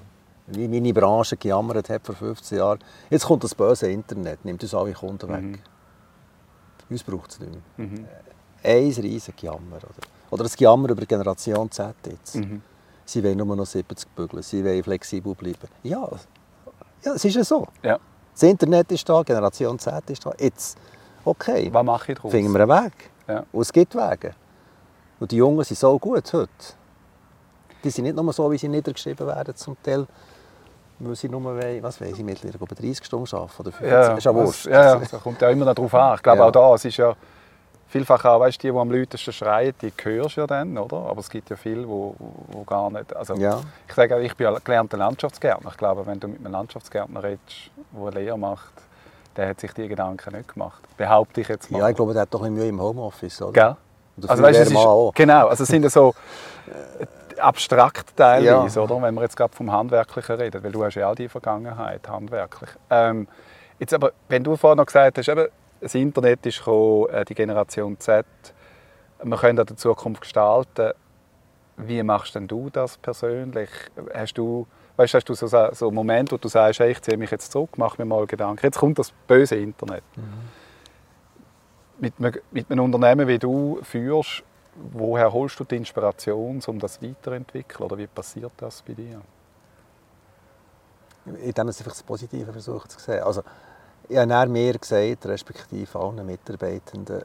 wie 0.48 0.68
meine 0.68 0.94
Branche 0.94 1.38
gejammert 1.38 1.90
hat 1.90 2.06
vor 2.06 2.16
15 2.16 2.58
Jahren. 2.58 2.80
Jetzt 3.10 3.26
kommt 3.26 3.44
das 3.44 3.56
böse 3.56 3.90
Internet, 3.90 4.46
nimmt 4.46 4.62
uns 4.62 4.74
alle 4.74 4.94
Kunden 4.94 5.30
weg. 5.30 5.42
Mhm. 5.42 5.60
Uns 6.90 7.04
braucht 7.04 7.32
es 7.32 7.40
nicht 7.40 7.52
mehr. 7.52 7.88
Mhm. 7.88 8.06
Ein 8.64 8.84
riesiges 8.84 9.36
Gejammer. 9.36 9.78
Oder, 9.78 10.08
oder 10.30 10.44
das 10.44 10.56
Gejammer 10.56 10.90
über 10.90 11.06
Generation 11.06 11.70
Z 11.72 11.96
jetzt. 12.06 12.36
Mhm. 12.36 12.62
Sie 13.06 13.24
wollen 13.24 13.38
nur 13.38 13.56
noch 13.56 13.66
70 13.66 14.10
bügeln, 14.10 14.42
sie 14.42 14.64
wollen 14.64 14.84
flexibel 14.84 15.36
bleiben. 15.36 15.68
Ja, 15.84 16.10
ja 17.04 17.14
es 17.14 17.26
ist 17.26 17.36
ja 17.36 17.44
so. 17.44 17.68
Ja. 17.84 18.00
Das 18.36 18.44
Internet 18.44 18.92
ist 18.92 19.08
da, 19.08 19.24
Generation 19.24 19.80
Z 19.80 20.10
ist 20.10 20.26
da. 20.26 20.34
Jetzt, 20.38 20.78
okay. 21.24 21.70
Was 21.72 21.86
mache 21.86 22.12
ich 22.12 22.18
daraus? 22.18 22.32
Finden 22.32 22.52
wir 22.52 22.62
einen 22.62 22.86
Weg. 22.86 22.94
Ja. 23.30 23.46
Und 23.54 23.62
es 23.62 23.72
gibt 23.72 23.96
Wege. 23.96 24.36
Und 25.22 25.32
die 25.32 25.38
Jungen 25.38 25.64
sind 25.64 25.80
so 25.80 25.98
gut 25.98 26.34
heute. 26.34 26.50
Die 27.82 27.90
sind 27.90 28.04
nicht 28.04 28.16
nur 28.16 28.34
so, 28.34 28.52
wie 28.52 28.58
sie 28.58 28.68
niedergeschrieben 28.68 29.26
werden 29.26 29.56
zum 29.56 29.78
Teil, 29.82 30.06
weil 31.00 31.16
sie 31.16 31.30
nur, 31.30 31.42
wollen, 31.46 31.82
was 31.82 32.02
weiß 32.02 32.12
ich, 32.12 32.24
mittlerweile 32.26 32.76
30 32.76 33.06
Stunden 33.06 33.34
arbeiten 33.34 33.54
oder 33.60 33.72
50. 33.72 33.90
Ja, 33.90 34.10
das 34.10 34.18
ist 34.18 34.24
ja 34.26 34.36
wurscht. 34.36 34.66
Ja, 34.66 34.84
ja, 34.84 34.96
das 34.98 35.12
kommt 35.24 35.42
ja 35.42 35.50
immer 35.50 35.74
darauf 35.74 35.94
an. 35.94 36.16
Ich 36.16 36.24
glaube 36.24 36.40
ja. 36.40 36.46
auch 36.46 36.52
da, 36.52 36.76
es 36.76 36.84
ist 36.84 36.98
ja 36.98 37.16
vielfach 37.96 38.26
auch, 38.26 38.42
weißt, 38.42 38.62
die, 38.62 38.72
die 38.72 38.78
am 38.78 38.92
lautesten 38.92 39.32
schreien, 39.32 39.74
die 39.82 39.94
hörst 40.04 40.36
du 40.36 40.42
ja 40.42 40.48
dann, 40.48 40.78
oder? 40.78 40.98
Aber 40.98 41.22
es 41.22 41.30
gibt 41.30 41.50
ja 41.50 41.56
viele, 41.56 41.84
die, 41.84 42.12
die 42.54 42.66
gar 42.66 42.92
nicht... 42.92 43.16
Also, 43.16 43.36
ja. 43.36 43.62
Ich 43.88 43.94
sage, 43.94 44.20
ich 44.22 44.36
bin 44.36 44.54
gelernter 44.66 44.98
Landschaftsgärtner. 44.98 45.72
Ich 45.72 45.78
glaube, 45.78 46.06
wenn 46.06 46.20
du 46.20 46.28
mit 46.28 46.40
einem 46.40 46.52
Landschaftsgärtner 46.52 47.24
redest, 47.24 47.72
der 47.94 48.02
eine 48.02 48.20
Lehre 48.20 48.38
macht, 48.38 48.74
der 49.38 49.48
hat 49.48 49.62
sich 49.62 49.72
diese 49.72 49.88
Gedanken 49.88 50.36
nicht 50.36 50.54
gemacht. 50.54 50.84
Behaupte 50.98 51.40
ich 51.40 51.48
jetzt 51.48 51.72
mal. 51.72 51.80
Ja, 51.80 51.90
ich 51.90 51.96
glaube, 51.96 52.12
der 52.12 52.24
hat 52.24 52.34
doch 52.34 52.44
ein 52.44 52.54
Mühe 52.54 52.68
im 52.68 52.82
Homeoffice, 52.82 53.42
oder? 53.42 53.54
Gell? 53.54 54.28
Also, 54.28 54.44
weißt, 54.44 54.60
es 54.60 54.72
ist, 54.72 55.16
genau, 55.16 55.48
also 55.48 55.64
es 55.64 55.70
sind 55.70 55.90
so 55.90 56.14
abstrakt 57.38 58.16
teilweise, 58.18 58.80
ja. 58.80 58.84
oder? 58.86 59.02
wenn 59.02 59.16
wir 59.16 59.22
jetzt 59.22 59.38
gerade 59.38 59.56
vom 59.56 59.72
Handwerklichen 59.72 60.36
reden, 60.36 60.64
weil 60.64 60.72
du 60.72 60.84
hast 60.84 60.96
ja 60.96 61.10
auch 61.10 61.16
die 61.16 61.30
Vergangenheit 61.30 62.08
handwerklich. 62.10 62.70
Ähm, 62.90 63.28
jetzt 63.80 63.94
aber, 63.94 64.12
wenn 64.28 64.44
du 64.44 64.58
vorhin 64.58 64.78
noch 64.78 64.86
gesagt 64.86 65.18
hast, 65.18 65.30
eben, 65.30 65.48
das 65.86 65.94
Internet 65.94 66.44
ist 66.48 66.58
gekommen, 66.58 67.10
äh, 67.10 67.24
die 67.26 67.36
Generation 67.36 68.00
Z, 68.00 68.26
wir 69.22 69.38
können 69.38 69.60
an 69.60 69.68
der 69.68 69.78
Zukunft 69.78 70.22
gestalten. 70.22 70.94
Wie 71.78 72.02
machst 72.02 72.34
denn 72.34 72.48
du 72.48 72.72
das 72.72 72.98
persönlich? 72.98 73.70
Hast 74.12 74.36
du, 74.36 74.66
weißt, 74.96 75.14
hast 75.14 75.30
du 75.30 75.36
so, 75.36 75.46
so 75.46 75.88
einen 75.88 75.94
Moment, 75.94 76.32
wo 76.32 76.38
du 76.38 76.48
sagst, 76.48 76.80
hey, 76.80 76.90
ich 76.90 77.04
ziehe 77.04 77.18
mich 77.18 77.30
jetzt 77.30 77.52
zurück, 77.52 77.78
mach 77.78 78.00
mir 78.00 78.06
mal 78.06 78.26
Gedanken. 78.26 78.66
Jetzt 78.66 78.80
kommt 78.80 78.98
das 78.98 79.12
böse 79.28 79.58
Internet. 79.58 80.04
Mhm. 80.16 80.24
Mit, 82.00 82.20
mit 82.52 82.72
einem 82.72 82.86
Unternehmen 82.86 83.28
wie 83.28 83.38
du 83.38 83.80
führst, 83.84 84.44
woher 84.92 85.32
holst 85.32 85.60
du 85.60 85.66
die 85.66 85.76
Inspiration, 85.76 86.64
um 86.66 86.80
das 86.80 87.00
weiterzuentwickeln? 87.00 87.86
Oder 87.86 88.00
wie 88.00 88.08
passiert 88.08 88.54
das 88.58 88.82
bei 88.82 88.94
dir? 88.94 89.22
Indem 91.26 91.54
man 91.56 91.68
einfach 91.68 91.84
das 91.84 92.02
Positive 92.02 92.52
versucht 92.52 92.92
zu 92.92 93.00
sehen. 93.00 93.22
Also, 93.22 93.44
ich 94.10 94.18
habe 94.18 94.52
mir 94.52 94.78
gesagt, 94.78 95.26
respektive 95.26 96.00
allen 96.00 96.26
Mitarbeitenden, 96.26 97.24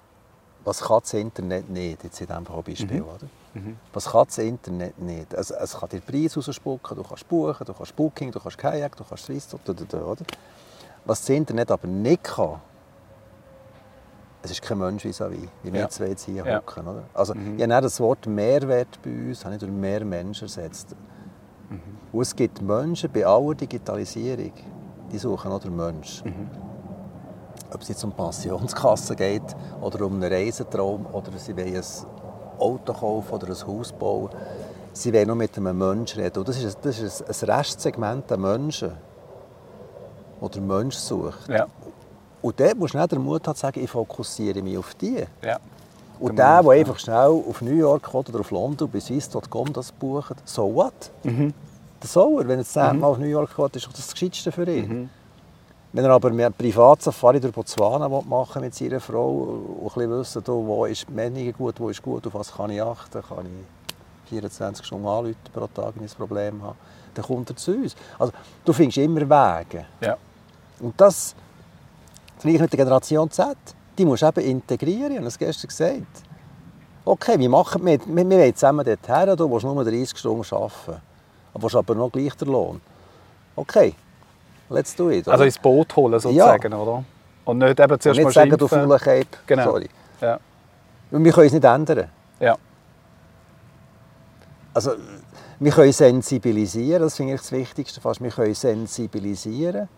was 0.65 0.81
kann 0.81 1.01
das 1.01 1.15
Internet 1.15 1.69
nicht, 1.71 2.05
jetzt 2.05 2.21
in 2.21 2.27
diesem 2.27 2.45
Beispiel, 2.45 3.01
mhm. 3.01 3.09
oder? 3.09 3.27
Mhm. 3.55 3.77
Was 3.93 4.11
kann 4.11 4.27
das 4.27 4.39
Internet 4.39 4.99
nicht? 4.99 5.35
Also, 5.35 5.55
es 5.55 5.77
kann 5.77 5.89
dir 5.89 6.01
Preis 6.01 6.37
rausspucken, 6.37 6.97
du 6.97 7.03
kannst 7.03 7.29
buchen, 7.29 7.67
du 7.67 7.73
kannst 7.73 7.97
Booking, 7.97 8.31
du 8.31 8.41
kannst 8.41 8.59
Kayak, 8.59 8.97
du 8.97 9.05
kannst 9.05 9.25
Swisstop, 9.25 9.61
oder? 9.69 10.25
Was 11.05 11.21
das 11.21 11.31
Internet 11.31 11.71
aber 11.71 11.89
nicht 11.89 12.25
kann, 12.25 12.61
es 14.43 14.53
ist 14.53 14.63
kein 14.63 14.79
Mensch 14.79 15.05
vis 15.05 15.21
à 15.21 15.31
wie 15.31 15.73
wir 15.73 15.81
ja. 15.81 15.89
zwei 15.89 16.09
jetzt 16.09 16.25
hier 16.25 16.45
ja. 16.45 16.59
hocken. 16.59 16.87
Oder? 16.87 17.05
Also, 17.13 17.35
mhm. 17.35 17.59
Ich 17.59 17.63
habe 17.63 17.83
das 17.83 18.01
Wort 18.01 18.27
Mehrwert 18.27 18.99
bei 19.03 19.11
uns 19.11 19.45
habe 19.45 19.55
ich 19.55 19.61
durch 19.61 19.73
mehr 19.73 20.05
Menschen 20.05 20.45
ersetzt. 20.45 20.95
Mhm. 21.69 21.81
Und 22.13 22.23
es 22.23 22.35
gibt 22.35 22.63
Menschen 22.63 23.11
bei 23.13 23.27
aller 23.27 23.55
Digitalisierung, 23.55 24.53
die 25.13 25.19
suchen 25.19 25.53
auch 25.53 25.61
den 25.61 25.77
Menschen. 25.77 26.29
Mhm. 26.29 26.70
Ob 27.73 27.83
es 27.83 27.89
jetzt 27.89 28.05
um 28.05 28.13
Pensionskasse 28.13 29.15
geht 29.17 29.43
oder 29.81 30.05
um 30.07 30.15
einen 30.15 30.33
Reisetraum 30.33 31.07
oder 31.13 31.31
sie 31.37 31.57
wollen 31.57 31.77
ein 31.77 31.83
Auto 32.59 32.93
kaufen 32.93 33.35
oder 33.35 33.49
ein 33.49 33.67
Haus 33.67 33.93
bauen. 33.93 34.31
Sie 34.93 35.13
wollen 35.13 35.27
nur 35.27 35.37
mit 35.37 35.57
einem 35.57 35.79
Menschen 35.79 36.21
reden. 36.21 36.39
Und 36.39 36.49
das 36.49 36.63
ist, 36.63 36.79
das 36.83 36.99
ist 36.99 37.45
ein 37.45 37.51
Restsegment 37.51 38.29
der 38.29 38.39
Menschen, 38.39 38.93
der 40.41 40.49
der 40.49 40.63
Mensch 40.63 40.97
sucht. 40.97 41.49
Ja. 41.49 41.67
Und 42.43 42.59
dort 42.59 42.77
musst 42.77 42.95
du 42.95 42.99
nicht 42.99 43.13
den 43.13 43.23
Mut 43.23 43.47
haben 43.47 43.55
zu 43.55 43.61
sagen, 43.61 43.83
ich 43.83 43.91
fokussiere 43.91 44.63
mich 44.63 44.79
auf 44.79 44.95
die. 44.95 45.25
Ja. 45.43 45.59
Und 46.19 46.39
der, 46.39 46.63
der 46.63 46.73
einfach 46.73 46.99
schnell 46.99 47.43
auf 47.49 47.63
New 47.63 47.75
York 47.75 48.13
oder 48.13 48.41
auf 48.41 48.51
London 48.51 48.91
bei 48.91 49.01
Swiss.com 49.01 49.73
das 49.73 49.91
bucht, 49.91 50.37
so 50.45 50.75
what? 50.75 51.11
Mhm. 51.23 51.55
Der 52.03 52.09
soll 52.09 52.43
er. 52.43 52.49
Wenn 52.49 52.59
er 52.59 52.65
zehnmal 52.65 52.95
mhm. 52.95 53.05
auf 53.05 53.19
New 53.19 53.27
York 53.27 53.55
kommt, 53.55 53.77
ist 53.77 53.87
das 53.87 53.95
das 53.95 54.13
Gescheitste 54.13 54.53
für 54.53 54.71
ihn. 54.71 54.89
Mhm. 54.89 55.11
Wenn 55.93 56.05
er 56.05 56.13
aber 56.13 56.29
eine 56.29 56.51
Privatsafari 56.53 57.41
durch 57.41 57.53
Botswana 57.53 58.09
machen 58.09 58.63
mit 58.63 58.75
seiner 58.75 59.01
Frau 59.01 59.29
und 59.29 59.91
ein 59.97 60.09
bisschen 60.09 60.11
wissen, 60.11 60.43
wo 60.47 60.85
ist 60.85 61.05
weniger 61.15 61.53
gut, 61.53 61.81
wo 61.81 61.89
ist 61.89 62.01
gut, 62.01 62.27
auf 62.29 62.35
was 62.35 62.53
kann 62.53 62.71
ich 62.71 62.81
achten, 62.81 63.21
kann 63.23 63.47
ich 63.47 64.31
24 64.31 64.87
Stunden 64.87 65.07
anrufen 65.07 65.37
pro 65.53 65.67
Tag, 65.67 65.95
wenn 65.97 66.05
ich 66.05 66.13
ein 66.13 66.17
Problem 66.17 66.63
habe, 66.63 66.77
dann 67.15 67.25
kommt 67.25 67.51
er 67.51 67.57
zu 67.57 67.73
uns. 67.73 67.97
Also, 68.21 68.33
du 68.65 68.73
findest 68.73 68.99
immer 68.99 69.23
Wege. 69.23 69.87
Ja. 70.01 70.17
Und 70.79 70.99
das, 71.01 71.35
vielleicht 72.39 72.61
mit 72.61 72.73
der 72.73 72.79
Generation 72.79 73.29
Z, 73.29 73.57
die 73.99 74.05
musst 74.05 74.23
du 74.23 74.29
eben 74.29 74.41
integrieren, 74.43 75.11
ich 75.11 75.19
habe 75.19 75.27
es 75.27 75.39
gestern 75.39 75.69
gesagt. 75.69 76.23
Okay, 77.05 77.37
wir 77.37 77.49
machen, 77.49 77.85
wir, 77.85 77.99
wir, 78.07 78.31
wir 78.31 78.39
wollen 78.39 78.55
zusammen 78.55 78.87
dorthin, 78.87 79.37
du 79.37 79.51
willst 79.51 79.65
nur 79.65 79.85
30 79.85 80.17
Stunden 80.17 80.55
arbeiten, 80.55 81.03
aber 81.53 81.65
hast 81.65 81.75
aber 81.75 81.97
noch 81.97 82.13
gleich 82.13 82.35
den 82.37 82.49
Lohn. 82.49 82.81
Okay, 83.57 83.97
let's 84.71 84.95
do 84.97 85.11
it. 85.11 85.27
Oder? 85.27 85.33
Also 85.33 85.45
ins 85.45 85.59
Boot 85.59 85.95
holen 85.97 86.19
sozusagen, 86.21 86.73
Ja. 86.73 86.79
oder? 86.79 87.05
Und 87.45 87.59
nicht 87.59 87.79
eben 87.81 87.93
Und 87.93 88.03
zuerst 88.03 88.17
nicht 88.19 88.25
mal 88.25 88.33
sagen, 88.33 88.51
du 88.51 88.57
schimpfen. 88.69 88.81
fauler 88.83 88.99
Cape. 88.99 89.27
Genau. 89.47 89.65
Sorry. 89.65 89.89
Ja. 90.21 90.39
Und 91.11 91.25
wir 91.25 91.33
können 91.33 91.47
es 91.49 91.53
nicht 91.53 91.65
ändern. 91.65 92.09
Ja. 92.39 92.57
Also, 94.73 94.93
wir 95.59 95.73
können 95.73 95.93
sensibilisieren, 95.93 97.03
das 97.03 97.17
finde 97.17 97.35
ich 97.35 97.41
das 97.41 97.51
Wichtigste 97.53 98.01
fast. 98.01 98.21
Wir 98.23 98.31
können 98.31 98.55
sensibilisieren 98.55 99.89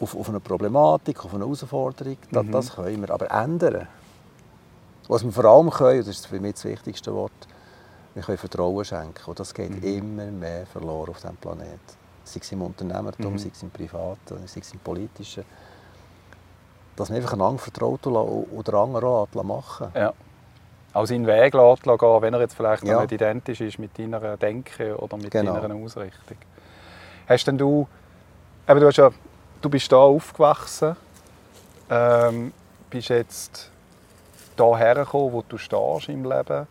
auf, 0.00 0.14
auf 0.14 0.28
eine 0.28 0.40
Problematik, 0.40 1.24
auf 1.24 1.32
eine 1.34 1.44
Herausforderung. 1.44 2.16
Das, 2.30 2.44
Mhm. 2.44 2.52
das 2.52 2.74
können 2.74 3.00
wir. 3.00 3.10
Aber 3.10 3.30
ändern. 3.30 3.88
Was 5.08 5.24
wir 5.24 5.32
vor 5.32 5.44
allem 5.46 5.70
können, 5.70 6.00
und 6.00 6.06
das 6.08 6.16
ist 6.16 6.26
für 6.26 6.40
mich 6.40 6.54
das 6.54 6.64
wichtigste 6.64 7.12
Wort, 7.14 7.32
wir 8.14 8.22
können 8.22 8.38
Vertrauen 8.38 8.84
schenken. 8.84 9.22
Und 9.24 9.40
das 9.40 9.54
geht 9.54 9.70
Mhm. 9.70 9.82
immer 9.82 10.26
mehr 10.26 10.66
verloren 10.66 11.10
auf 11.10 11.20
diesem 11.20 11.36
Planeten. 11.36 12.01
Sei 12.24 12.40
es 12.40 12.52
im 12.52 12.62
Unternehmertum, 12.62 13.32
Mhm. 13.32 13.38
sei 13.38 13.50
es 13.52 13.62
im 13.62 13.70
Privaten, 13.70 14.46
sei 14.46 14.60
es 14.60 14.72
im 14.72 14.78
Politischen. 14.80 15.44
Dass 16.96 17.08
man 17.08 17.16
einfach 17.16 17.32
einander 17.32 17.58
vertraut 17.58 18.06
und 18.06 18.68
den 18.68 18.74
anderen 18.74 19.04
auch 19.08 19.28
machen 19.42 19.88
ja. 19.94 20.12
Auch 20.94 21.06
seinen 21.06 21.26
Weg 21.26 21.54
lässt 21.54 21.82
gehen, 21.84 22.22
wenn 22.22 22.34
er 22.34 22.40
jetzt 22.40 22.54
vielleicht 22.54 22.84
Ja. 22.84 23.00
nicht 23.00 23.12
identisch 23.12 23.62
ist 23.62 23.78
mit 23.78 23.98
deiner 23.98 24.36
Denke 24.36 24.94
oder 24.98 25.16
mit 25.16 25.30
Genau. 25.30 25.58
deiner 25.58 25.74
Ausrichtung. 25.74 26.36
Hast 27.26 27.46
denn 27.46 27.56
du, 27.56 27.88
eben 28.68 28.78
du, 28.80 28.86
hast 28.86 28.96
ja, 28.98 29.10
du 29.62 29.70
bist 29.70 29.90
da 29.90 29.96
aufgewachsen, 29.96 30.94
ähm, 31.88 32.52
bist 32.90 33.08
jetzt 33.08 33.70
da 34.54 34.76
hergekommen, 34.76 35.32
wo 35.32 35.42
du 35.48 35.56
stehst 35.56 36.10
im 36.10 36.24
Leben. 36.24 36.66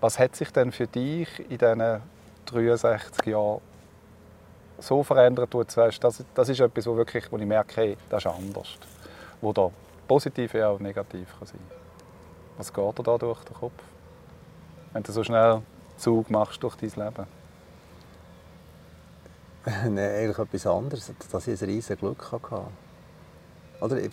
Was 0.00 0.18
hat 0.18 0.34
sich 0.36 0.50
denn 0.52 0.72
für 0.72 0.86
dich 0.86 1.28
in 1.50 1.58
diesen 1.58 2.00
63 2.46 3.26
Jahren 3.26 3.60
so 4.80 5.02
verändert, 5.02 5.52
du 5.52 5.62
sagst, 5.66 6.02
das, 6.02 6.24
das 6.34 6.48
ist 6.48 6.60
etwas, 6.60 6.86
wo, 6.86 6.96
wirklich, 6.96 7.30
wo 7.30 7.36
ich 7.36 7.46
merke, 7.46 7.80
hey, 7.80 7.96
das 8.08 8.24
ist 8.24 8.30
anders. 8.30 8.78
Wo 9.40 9.52
da 9.52 9.70
positiv 10.08 10.54
wie 10.54 10.62
auch 10.62 10.80
negativ 10.80 11.28
kann 11.38 11.46
sein 11.46 11.60
Was 12.56 12.72
geht 12.72 12.98
dir 12.98 13.02
da 13.02 13.18
durch 13.18 13.44
den 13.44 13.54
Kopf? 13.54 13.82
Wenn 14.92 15.02
du 15.02 15.12
so 15.12 15.22
schnell 15.22 15.62
Zug 15.96 16.30
machst 16.30 16.62
durch 16.62 16.76
dein 16.76 16.90
Leben. 16.90 17.26
Nein, 19.94 19.98
eigentlich 19.98 20.38
etwas 20.38 20.66
anderes, 20.66 21.12
dass 21.30 21.46
ich 21.46 21.60
ein 21.60 21.68
riesiges 21.68 21.98
Glück 21.98 22.32
hatte. 22.32 22.62
Oder 23.80 23.98
ich, 23.98 24.10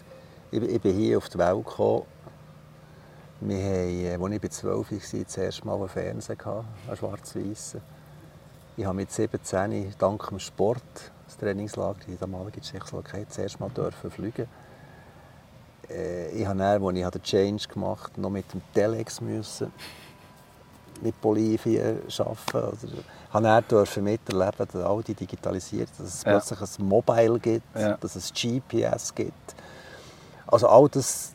ich, 0.51 0.61
ich 0.61 0.81
bin 0.81 0.95
hier 0.95 1.17
auf 1.17 1.29
die 1.29 1.37
Welt 1.37 1.65
gekommen. 1.65 2.03
Wir 3.39 4.13
haben, 4.13 4.25
als 4.25 4.33
ich 4.33 4.41
bei 4.41 4.47
12 4.47 4.91
war, 4.91 5.23
das 5.23 5.37
erste 5.37 5.65
Mal 5.65 5.75
einen 5.75 5.89
Fernseher, 5.89 6.65
einen 6.87 6.97
schwarz-weißen. 6.97 7.81
Ich 8.77 8.85
habe 8.85 8.95
mit 8.95 9.11
17 9.11 9.93
dank 9.97 10.29
dem 10.29 10.39
Sport, 10.39 10.83
das 11.25 11.37
Trainingslager 11.37 12.01
in 12.05 12.11
der 12.17 12.27
damaligen 12.27 12.61
Tschechoslowakei, 12.61 13.25
das 13.27 13.37
erste 13.39 13.59
Mal 13.59 13.69
dürfen 13.69 14.11
fliegen. 14.11 14.47
Äh, 15.89 16.29
Ich 16.29 16.45
habe 16.45 16.59
dann, 16.59 16.83
als 16.83 16.95
ich 16.95 17.09
den 17.09 17.23
Change 17.23 17.67
gemacht 17.67 18.11
habe, 18.11 18.21
noch 18.21 18.29
mit 18.29 18.51
dem 18.53 18.61
Telex 18.73 19.19
müssen 19.21 19.71
mit 21.01 21.19
Bolivien 21.21 21.99
arbeiten. 22.19 22.57
Oder 22.57 23.03
habe 23.31 23.43
dann 23.43 23.67
dürfen 23.67 24.03
miterleben, 24.03 24.67
dass 24.71 24.75
all 24.83 25.03
die 25.03 25.13
digitalisiert, 25.13 25.89
dass 25.97 26.07
es 26.07 26.23
Ja. 26.23 26.31
plötzlich 26.31 26.59
ein 26.79 26.85
Mobile 26.87 27.39
gibt, 27.39 27.75
Ja. 27.79 27.97
dass 27.97 28.15
es 28.15 28.31
GPS 28.33 29.13
gibt. 29.13 29.55
Also 30.47 30.67
all 30.67 30.87
das 30.89 31.33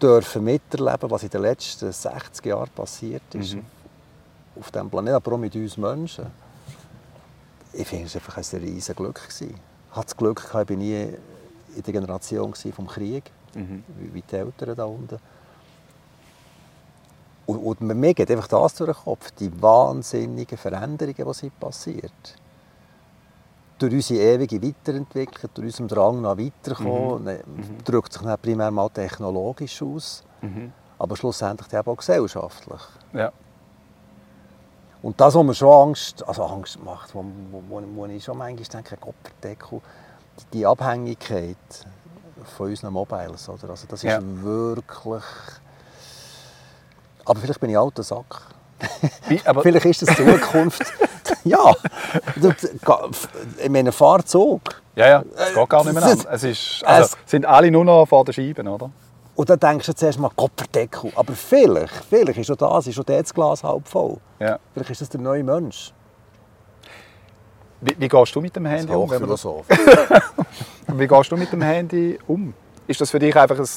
dürfen 0.00 0.44
miterleben, 0.44 1.10
was 1.10 1.22
in 1.22 1.28
den 1.30 1.42
letzten 1.42 1.90
60 1.92 2.46
Jahren 2.46 2.70
passiert 2.70 3.22
ist 3.34 3.54
Mhm. 3.54 3.64
auf 4.58 4.70
diesem 4.70 4.88
Planeten, 4.90 5.16
aber 5.16 5.32
auch 5.32 5.38
mit 5.38 5.54
uns 5.54 5.76
Menschen. 5.76 6.26
Ich 7.76 7.88
finde 7.88 8.06
es 8.06 8.14
einfach 8.14 8.36
ein 8.36 8.44
riesiges 8.60 8.96
Glück. 8.96 9.14
gewesen. 9.22 9.54
Ich 9.90 9.96
hatte 9.96 10.06
das 10.06 10.16
Glück, 10.16 10.36
gehabt, 10.46 10.70
ich 10.70 10.76
war 10.76 10.82
nie 10.82 11.08
in 11.76 11.82
der 11.82 11.92
Generation 11.92 12.52
gewesen 12.52 12.72
vom 12.72 12.86
Krieg, 12.86 13.30
Mhm. 13.54 13.84
wie 14.12 14.22
die 14.22 14.36
Eltern 14.36 14.74
da 14.76 14.84
unten. 14.84 15.18
Und, 17.46 17.58
und 17.58 17.80
mir 17.82 18.14
geht 18.14 18.30
einfach 18.30 18.48
das 18.48 18.74
durch 18.74 18.90
den 18.96 19.04
Kopf, 19.04 19.30
die 19.32 19.62
wahnsinnigen 19.62 20.56
Veränderungen, 20.56 21.14
die 21.26 21.32
sind 21.34 21.60
passiert. 21.60 22.12
Durch 23.78 23.92
unsere 23.92 24.20
ewige 24.20 24.62
Weiterentwicklung, 24.62 25.50
durch 25.54 25.66
unseren 25.66 25.88
Drang 25.88 26.22
nach 26.22 26.38
weiterkommen, 26.38 27.24
ne, 27.24 27.40
drückt 27.84 28.12
sich 28.12 28.22
dann 28.22 28.38
primär 28.40 28.70
mal 28.70 28.88
technologisch 28.88 29.82
aus, 29.82 30.24
Mhm. 30.40 30.72
aber 30.98 31.16
schlussendlich 31.16 31.72
eben 31.72 31.86
auch 31.86 31.96
gesellschaftlich. 31.96 32.80
Ja. 33.12 33.32
Und 35.04 35.20
das, 35.20 35.34
was 35.34 35.44
mir 35.44 35.54
schon 35.54 35.88
Angst, 35.88 36.26
also 36.26 36.44
Angst 36.44 36.82
macht, 36.82 37.14
wo, 37.14 37.22
wo, 37.68 37.82
wo, 37.94 38.06
ich 38.06 38.24
schon 38.24 38.38
manchmal 38.38 38.66
denke, 38.82 38.96
Gottverdeckung, 38.96 39.82
die, 40.40 40.58
die 40.58 40.66
Abhängigkeit 40.66 41.56
von 42.56 42.70
unseren 42.70 42.94
Mobiles, 42.94 43.46
oder? 43.50 43.68
Also 43.68 43.86
das 43.86 44.02
ist 44.02 44.10
Ja. 44.10 44.18
wirklich... 44.22 45.22
Aber 47.26 47.38
vielleicht 47.38 47.60
bin 47.60 47.68
ich 47.68 47.76
alter 47.78 48.02
Sack. 48.02 48.40
Aber 49.44 49.62
Vielleicht 49.62 49.84
ist 49.86 50.02
das 50.08 50.16
die 50.16 50.24
Zukunft. 50.24 50.82
ja, 51.44 51.72
ich 53.62 53.70
meine, 53.70 53.92
Fahrzug. 53.92 54.60
ja, 54.96 55.06
ja, 55.08 55.24
es 55.36 55.54
geht 55.54 55.68
gar 55.68 55.84
nicht 55.84 55.92
mehr 55.94 56.02
an. 56.02 56.12
Es- 56.18 56.24
Es 56.24 56.44
ist, 56.44 56.82
also, 56.84 57.14
es- 57.24 57.30
sind 57.30 57.44
alle 57.46 57.70
nur 57.70 57.84
noch 57.84 58.06
vor 58.06 58.24
der 58.24 58.32
Scheibe, 58.32 58.62
oder? 58.62 58.90
Und 59.36 59.50
dann 59.50 59.58
denkst 59.58 59.86
du 59.86 59.94
zuerst 59.94 60.18
mal, 60.18 60.30
Gottverdeckung. 60.36 61.12
Aber 61.16 61.32
vielleicht, 61.32 61.92
vielleicht 62.08 62.38
ist 62.38 62.46
schon 62.46 62.56
das, 62.56 62.86
ist 62.86 62.94
schon 62.94 63.04
das 63.04 63.34
Glas 63.34 63.64
halb 63.64 63.86
voll. 63.88 64.18
Ja. 64.38 64.58
Vielleicht 64.72 64.90
ist 64.90 65.00
das 65.00 65.08
der 65.08 65.20
neue 65.20 65.42
Mensch. 65.42 65.92
Wie, 67.80 67.94
wie 67.98 68.08
gehst 68.08 68.34
du 68.34 68.40
mit 68.40 68.54
dem 68.56 68.66
Handy 68.66 68.92
um? 68.92 69.10
wenn 69.10 69.26
das- 69.26 69.44
Hochphilosoph. 69.44 69.66
Wie 70.96 71.06
gehst 71.08 71.32
du 71.32 71.36
mit 71.36 71.50
dem 71.50 71.62
Handy 71.62 72.18
um? 72.28 72.54
Ist 72.86 73.00
das 73.00 73.10
für 73.10 73.18
dich 73.18 73.34
einfach 73.34 73.58
ein 73.58 73.68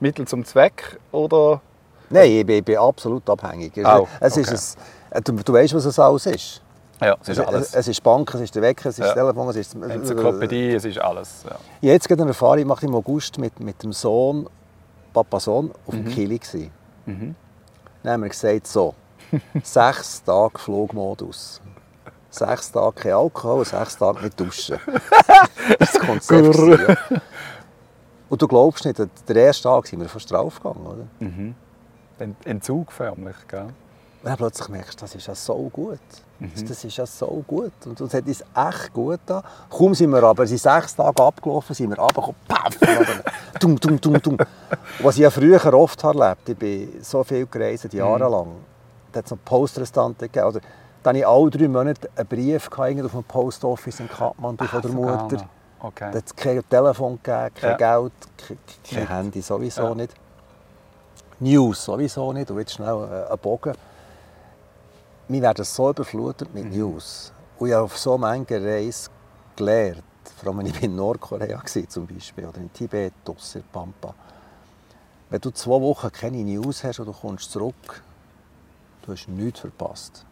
Mittel 0.00 0.26
zum 0.26 0.44
Zweck 0.44 0.98
oder? 1.12 1.60
Nein, 2.08 2.30
ich 2.30 2.46
bin, 2.46 2.56
ich 2.58 2.64
bin 2.64 2.76
absolut 2.78 3.28
abhängig. 3.28 3.76
Es, 3.76 3.84
Auch, 3.84 4.08
es 4.20 4.32
okay. 4.38 4.54
ist 4.54 4.78
ein, 5.10 5.24
du, 5.24 5.32
du 5.32 5.52
weißt, 5.52 5.74
was 5.74 5.84
es 5.84 5.98
alles 5.98 6.24
ist. 6.26 6.62
Ja, 7.00 7.16
es 7.20 7.28
Es, 7.28 7.38
ist 7.38 7.46
alles. 7.46 7.74
es 7.74 7.88
ist 7.88 8.02
Bank, 8.02 8.32
es 8.34 8.40
ist 8.40 8.54
der 8.54 8.62
Wecker, 8.62 8.88
es 8.88 8.94
ist 8.98 9.00
Ja. 9.00 9.06
das 9.06 9.14
Telefon, 9.14 9.48
es 9.50 9.56
ist... 9.56 9.74
Enzyklopädie, 9.74 10.70
es 10.74 10.84
ist 10.86 10.98
alles. 10.98 11.44
Ja. 11.44 11.56
Jetzt 11.92 12.08
gerade 12.08 12.22
eine 12.22 12.30
Erfahrung 12.30 12.58
gemacht 12.58 12.82
im 12.84 12.94
August 12.94 13.38
mit, 13.38 13.60
mit 13.60 13.82
dem 13.82 13.92
Sohn, 13.92 14.48
Papa 15.16 15.40
Sohn, 15.40 15.70
auf 15.86 15.94
dem 15.94 16.08
Kili. 16.08 16.38
gsi. 16.38 16.70
Mhm. 17.06 17.34
Dann 18.02 18.12
haben 18.12 18.22
wir 18.24 18.28
gesagt, 18.28 18.66
so, 18.66 18.94
sechs 19.62 20.22
Tage 20.22 20.58
Flugmodus. 20.58 21.60
Sechs 22.28 22.70
Tage 22.70 22.92
kein 23.00 23.12
Alkohol, 23.12 23.64
sechs 23.64 23.96
Tage 23.96 24.22
nicht 24.24 24.38
duschen. 24.38 24.78
Das 25.78 25.98
Konzept. 25.98 26.54
ja. 26.54 27.20
Und 28.28 28.40
du 28.42 28.46
glaubst 28.46 28.84
nicht, 28.84 29.00
der 29.28 29.36
erste 29.36 29.64
Tag 29.64 29.86
sind 29.86 30.00
wir 30.00 30.08
fast 30.08 30.30
draufgegangen, 30.30 30.86
oder? 30.86 31.06
Mhm. 31.20 31.54
Ent- 32.18 32.46
Entzug 32.46 32.92
förmlich, 32.92 33.36
gell? 33.48 33.68
Und 34.26 34.30
dann 34.30 34.38
plötzlich 34.38 34.68
merkst 34.68 35.00
du, 35.00 35.04
das 35.04 35.14
ist 35.14 35.28
ja 35.28 35.36
so 35.36 35.54
gut. 35.72 36.00
Mhm. 36.40 36.50
Das, 36.66 36.82
ist 36.82 36.96
ja 36.96 37.06
so 37.06 37.44
gut. 37.46 37.70
Und 37.84 38.00
uns 38.00 38.12
hat 38.12 38.26
uns 38.26 38.40
echt 38.40 38.92
gut 38.92 39.20
da. 39.24 39.40
Kaum 39.70 39.94
sind 39.94 40.10
wir 40.10 40.20
aber, 40.24 40.44
sind 40.48 40.58
sechs 40.58 40.96
Tage 40.96 41.22
abgelaufen, 41.22 41.76
sind 41.76 41.90
wir 41.90 41.96
runtergekommen, 41.96 42.34
paff, 42.48 42.76
tum, 43.60 43.78
tum, 43.78 44.00
tum, 44.00 44.20
tum. 44.20 44.36
Was 44.98 45.14
ich 45.14 45.20
ja 45.20 45.30
früher 45.30 45.72
oft 45.74 46.02
erlebt 46.02 46.48
ich 46.48 46.56
bin 46.56 46.92
so 47.02 47.22
viel 47.22 47.46
gereist, 47.46 47.92
jahrelang. 47.92 48.48
Da 49.12 49.18
hat 49.18 49.26
es 49.26 49.30
noch 49.30 49.38
Postrestanten 49.44 50.26
gegeben. 50.26 50.48
Oder, 50.48 50.60
dann 51.04 51.10
hatte 51.10 51.18
ich 51.18 51.26
alle 51.28 51.50
drei 51.50 51.68
Monate 51.68 52.10
einen 52.16 52.26
Brief 52.26 52.68
gehabt, 52.68 53.04
auf 53.04 53.12
dem 53.12 53.22
Post 53.22 53.64
Office 53.64 54.00
in 54.00 54.08
Kathmandu 54.08 54.64
von 54.64 54.82
der 54.82 54.90
Mutter. 54.90 55.48
Okay. 55.78 56.10
Da 56.10 56.18
hat 56.18 56.26
es 56.26 56.34
kein 56.34 56.68
Telefon 56.68 57.20
gegeben, 57.22 57.54
kein 57.54 57.70
Ja. 57.70 57.76
Geld, 57.76 58.12
kein, 58.36 58.58
kein. 58.90 59.08
Handy 59.08 59.40
sowieso 59.40 59.82
Ja. 59.82 59.94
nicht. 59.94 60.12
News 61.38 61.84
sowieso 61.84 62.32
nicht. 62.32 62.50
Und 62.50 62.58
jetzt 62.58 62.72
schnell 62.72 63.08
äh, 63.08 63.30
einen 63.30 63.38
Bogen. 63.38 63.72
Wir 65.28 65.42
werden 65.42 65.64
so 65.64 65.90
überflutet 65.90 66.52
mit 66.54 66.64
Mhm. 66.66 66.70
News. 66.78 67.32
Und 67.58 67.68
ich 67.68 67.74
habe 67.74 67.84
auf 67.84 67.96
so 67.98 68.16
manchen 68.18 68.62
Reisen 68.64 69.10
gelernt, 69.56 70.02
vor 70.36 70.48
allem 70.48 70.58
wenn 70.58 70.66
ich 70.66 70.82
in 70.82 70.94
Nordkorea 70.96 71.56
war 71.58 71.88
zum 71.88 72.06
Beispiel, 72.06 72.46
oder 72.46 72.58
in 72.58 72.72
Tibet, 72.72 73.12
draussen 73.24 73.62
in 73.62 73.68
Pampa. 73.72 74.14
Wenn 75.30 75.40
du 75.40 75.50
zwei 75.50 75.80
Wochen 75.80 76.12
keine 76.12 76.38
News 76.44 76.84
hast 76.84 77.00
und 77.00 77.06
du 77.06 77.12
kommst 77.12 77.50
zurück, 77.50 78.02
du 79.02 79.12
hast 79.12 79.26
nichts 79.28 79.60
verpasst. 79.60 80.24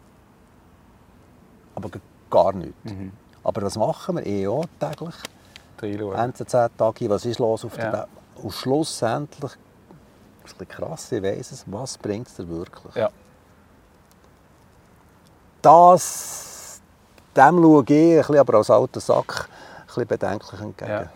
Aber 1.75 1.89
gar 2.29 2.53
nichts. 2.53 2.75
Mhm. 2.83 3.11
Aber 3.43 3.61
das 3.61 3.75
machen 3.77 4.15
wir 4.15 4.25
eh 4.25 4.47
auch 4.47 4.65
täglich. 4.79 5.15
NZZ-Tagi, 5.81 7.09
was 7.09 7.25
ist 7.25 7.39
los 7.39 7.65
auf 7.65 7.77
Ja. 7.77 7.83
der 7.83 7.93
Welt? 7.93 8.07
Und 8.43 8.51
schlussendlich, 8.53 9.51
das 10.41 10.51
ist 10.51 10.61
ein 10.61 10.65
bisschen 10.65 10.67
krass, 10.69 11.11
ich 11.11 11.21
weiss 11.23 11.51
es, 11.51 11.63
was 11.67 11.97
bringt 11.97 12.27
es 12.27 12.35
dir 12.35 12.47
wirklich? 12.47 12.95
Ja. 12.95 13.09
Das, 15.65 16.79
dem 17.35 17.63
schaue 17.63 17.85
ich, 17.87 18.39
aber 18.39 18.57
als 18.57 18.69
alter 18.69 18.99
Sack, 18.99 19.49
ein 19.49 19.85
bisschen 19.87 20.07
bedenklich 20.07 20.61
entgegen. 20.61 20.91
Ja. 20.91 21.09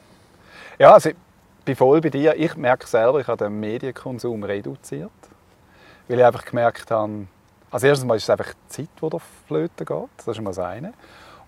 Ja, 0.79 0.93
also 0.93 1.09
ich 1.09 1.15
bin 1.63 1.75
voll 1.75 2.01
bei 2.01 2.09
dir. 2.09 2.35
Ich 2.35 2.55
merke 2.55 2.87
selber, 2.87 3.19
ich 3.19 3.27
habe 3.27 3.45
den 3.45 3.59
Medienkonsum 3.59 4.43
reduziert. 4.43 5.11
Weil 6.07 6.17
ich 6.17 6.25
einfach 6.25 6.45
gemerkt 6.45 6.89
habe, 6.89 7.27
also 7.69 7.85
erstens 7.85 8.07
mal 8.07 8.15
ist 8.15 8.23
es 8.23 8.29
einfach 8.31 8.51
die 8.53 8.69
Zeit, 8.69 8.89
die 8.99 9.09
da 9.09 9.17
flöten 9.47 9.85
geht. 9.85 10.09
Das 10.17 10.27
ist 10.27 10.41
mal 10.41 10.49
das 10.49 10.59
eine. 10.59 10.93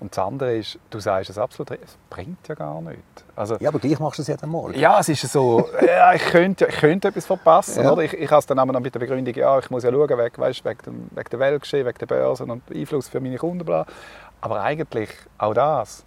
Und 0.01 0.17
das 0.17 0.25
andere 0.25 0.57
ist, 0.57 0.79
du 0.89 0.99
sagst 0.99 1.29
es 1.29 1.37
absolut, 1.37 1.69
es 1.71 1.95
bringt 2.09 2.47
ja 2.47 2.55
gar 2.55 2.81
nichts. 2.81 3.23
Also, 3.35 3.55
Ja, 3.59 3.69
aber 3.69 3.77
gleich 3.77 3.99
machst 3.99 4.17
du 4.17 4.23
es 4.23 4.27
jeden 4.27 4.49
Morgen. 4.49 4.73
ja, 4.73 4.99
es 4.99 5.07
ist 5.09 5.31
so, 5.31 5.69
ja, 5.85 6.13
ich, 6.13 6.23
könnte, 6.23 6.65
ich 6.65 6.77
könnte 6.77 7.09
etwas 7.09 7.27
verpassen. 7.27 7.83
Ja. 7.83 7.91
Oder? 7.91 8.01
Ich, 8.01 8.13
ich 8.13 8.29
habe 8.31 8.39
es 8.39 8.47
dann 8.47 8.57
aber 8.57 8.73
noch 8.73 8.79
mit 8.79 8.95
der 8.95 8.99
Begründung, 8.99 9.35
ja, 9.35 9.59
ich 9.59 9.69
muss 9.69 9.83
ja 9.83 9.91
schauen, 9.91 10.09
wegen, 10.09 10.37
weißt, 10.37 10.65
wegen, 10.65 10.81
dem, 10.83 11.07
wegen 11.11 11.29
der 11.29 11.39
Weltgeschehen, 11.39 11.85
wegen 11.85 11.99
der 11.99 12.07
Börsen 12.07 12.49
und 12.49 12.63
Einfluss 12.73 13.09
für 13.09 13.19
meine 13.19 13.37
Kunden. 13.37 13.63
Bla. 13.63 13.85
Aber 14.41 14.61
eigentlich 14.63 15.11
auch 15.37 15.53
das, 15.53 16.03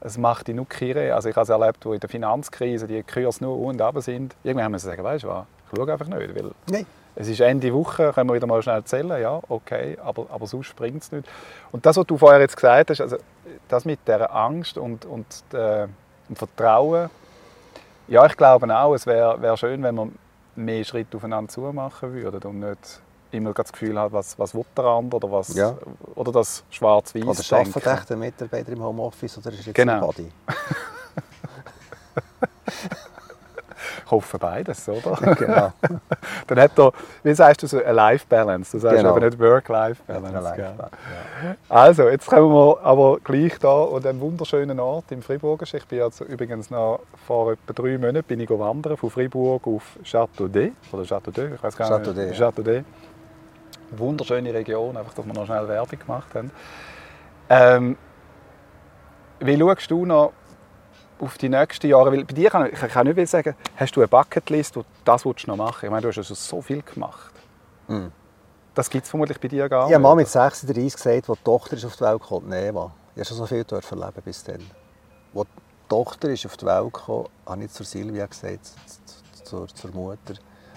es 0.00 0.18
macht 0.18 0.48
die 0.48 0.54
nur 0.54 0.68
kirre. 0.68 1.14
Also 1.14 1.28
ich 1.28 1.36
habe 1.36 1.44
es 1.44 1.48
erlebt, 1.50 1.86
wo 1.86 1.92
in 1.92 2.00
der 2.00 2.08
Finanzkrise 2.08 2.88
die 2.88 3.04
Kurse 3.04 3.44
nur 3.44 3.56
un 3.56 3.70
und 3.74 3.80
runter 3.80 4.02
sind. 4.02 4.34
Irgendwann 4.42 4.72
müssen 4.72 4.86
sie 4.86 4.90
sagen, 4.90 5.04
weißt 5.04 5.22
du 5.22 5.28
was, 5.28 5.44
ich 5.70 5.78
schaue 5.78 5.92
einfach 5.92 6.06
nicht, 6.08 6.34
weil 6.34 6.50
Nein. 6.68 6.86
Es 7.20 7.26
ist 7.26 7.40
Ende 7.40 7.74
Woche, 7.74 8.12
können 8.12 8.30
wir 8.30 8.34
wieder 8.34 8.46
mal 8.46 8.62
schnell 8.62 8.84
zählen, 8.84 9.20
ja, 9.20 9.40
okay, 9.48 9.98
aber, 10.04 10.26
aber 10.30 10.46
sonst 10.46 10.76
bringt 10.76 11.02
es 11.02 11.10
nicht. 11.10 11.28
Und 11.72 11.84
das, 11.84 11.96
was 11.96 12.06
du 12.06 12.16
vorher 12.16 12.40
jetzt 12.40 12.54
gesagt 12.54 12.90
hast, 12.90 13.00
also 13.00 13.16
das 13.66 13.84
mit 13.84 13.98
der 14.06 14.32
Angst 14.32 14.78
und, 14.78 15.04
und 15.04 15.26
äh, 15.52 15.88
dem 16.28 16.36
Vertrauen, 16.36 17.10
ja, 18.06 18.24
ich 18.24 18.36
glaube 18.36 18.72
auch, 18.72 18.94
es 18.94 19.04
wäre 19.04 19.42
wär 19.42 19.56
schön, 19.56 19.82
wenn 19.82 19.96
wir 19.96 20.08
mehr 20.54 20.84
Schritte 20.84 21.16
aufeinander 21.16 21.50
zu 21.50 21.60
machen 21.62 22.12
würden 22.14 22.40
und 22.42 22.60
nicht 22.60 23.00
immer 23.32 23.52
das 23.52 23.72
Gefühl 23.72 23.98
hat, 23.98 24.12
was, 24.12 24.38
was 24.38 24.54
will 24.54 24.64
der 24.76 24.84
andere 24.84 25.16
oder, 25.16 25.32
was, 25.32 25.54
Ja. 25.54 25.76
oder 26.14 26.30
das 26.30 26.62
schwarz-weiß 26.70 27.50
Oder 27.50 27.58
arbeitet 27.58 27.86
echt 27.86 28.10
der 28.10 28.16
Mitarbeiter 28.16 28.72
im 28.72 28.82
Homeoffice 28.82 29.38
oder 29.38 29.50
ist 29.50 29.66
jetzt 29.66 29.74
Genau. 29.74 29.94
ein 29.94 30.00
Body? 30.00 30.30
Ich 34.08 34.12
hoffe 34.12 34.38
beides, 34.38 34.88
oder? 34.88 35.34
Genau. 35.34 35.70
Dann 36.46 36.60
hat 36.60 36.78
er, 36.78 36.92
wie 37.22 37.34
sagst 37.34 37.62
du 37.62 37.66
so, 37.66 37.76
eine 37.84 37.92
Life-Balance. 37.92 38.72
Du 38.72 38.78
sagst 38.80 38.96
Genau. 38.96 39.10
aber 39.10 39.20
nicht 39.26 39.38
Work-Life-Balance. 39.38 40.46
Eine 40.48 40.56
gell? 40.56 40.72
Live- 40.78 41.56
Also, 41.68 42.08
jetzt 42.08 42.26
kommen 42.26 42.50
wir 42.50 42.78
aber 42.82 43.18
gleich 43.22 43.58
da 43.58 43.84
an 43.84 44.06
einen 44.06 44.18
wunderschönen 44.22 44.80
Ort 44.80 45.12
im 45.12 45.20
Fribourg. 45.20 45.62
Ich 45.70 45.86
bin 45.86 45.98
jetzt 45.98 46.22
übrigens 46.22 46.70
noch 46.70 47.00
vor 47.26 47.52
etwa 47.52 47.72
drei 47.74 47.98
Monaten 47.98 48.22
bin 48.22 48.40
ich 48.40 48.48
wandern 48.48 48.96
von 48.96 49.10
Fribourg 49.10 49.66
auf 49.66 49.82
Châteaudet 50.02 50.72
oder 50.90 51.02
Châteaudet, 51.04 51.56
ich 51.56 51.62
weiß 51.62 51.76
gar 51.76 51.90
nicht. 51.98 52.06
Châteaudet, 52.08 52.30
ja. 52.38 52.46
Châteaudet. 52.50 52.84
Wunderschöne 53.90 54.54
Region, 54.54 54.96
einfach, 54.96 55.12
dass 55.12 55.26
wir 55.26 55.34
noch 55.34 55.44
schnell 55.44 55.68
Werbung 55.68 55.98
gemacht 55.98 56.34
haben. 56.34 56.50
Ähm, 57.50 57.98
wie 59.40 59.58
schaust 59.58 59.90
du 59.90 60.06
noch 60.06 60.32
auf 61.20 61.38
die 61.38 61.48
nächsten 61.48 61.86
Jahre? 61.88 62.12
Weil 62.12 62.24
bei 62.24 62.34
dir 62.34 62.50
kann 62.50 62.66
ich, 62.66 62.72
ich 62.82 62.92
kann 62.92 63.06
nicht 63.06 63.28
sagen, 63.28 63.54
hast 63.76 63.96
du 63.96 64.00
eine 64.00 64.08
Bucketlist, 64.08 64.76
du 64.76 64.84
das 65.04 65.24
willst 65.24 65.46
du 65.46 65.50
noch 65.50 65.56
machen? 65.56 65.84
Ich 65.86 65.90
meine, 65.90 66.02
du 66.02 66.08
hast 66.08 66.26
schon 66.26 66.36
so 66.36 66.62
viel 66.62 66.82
gemacht. 66.82 67.32
Mhm. 67.88 68.12
Das 68.74 68.88
gibt 68.90 69.04
es 69.04 69.10
vermutlich 69.10 69.40
bei 69.40 69.48
dir 69.48 69.68
gar 69.68 69.88
Ich 69.88 69.94
habe 69.94 70.02
nicht. 70.02 70.08
mal 70.08 70.14
mit 70.14 70.28
36 70.28 70.92
gesagt, 70.94 71.28
als 71.28 71.38
die 71.38 71.44
Tochter 71.44 71.76
ist 71.76 71.84
auf 71.84 71.96
die 71.96 72.00
Welt 72.02 72.20
gekommen 72.20 72.52
ist, 72.52 72.64
Eva. 72.64 72.92
Ich 73.14 73.20
habe 73.20 73.24
schon 73.24 73.36
so 73.38 73.46
viel 73.46 73.64
dort 73.64 73.90
erleben 73.90 74.22
bis 74.24 74.44
dann. 74.44 74.60
Als 75.34 75.46
die 75.46 75.88
Tochter 75.88 76.28
ist 76.30 76.46
auf 76.46 76.56
die 76.56 76.66
Welt 76.66 76.92
gekommen 76.92 77.28
habe 77.46 77.64
ich 77.64 77.72
zur 77.72 77.86
Silvia 77.86 78.26
gesagt, 78.26 78.60
zur, 79.44 79.66
zur 79.68 79.90
Mutter, 79.90 80.34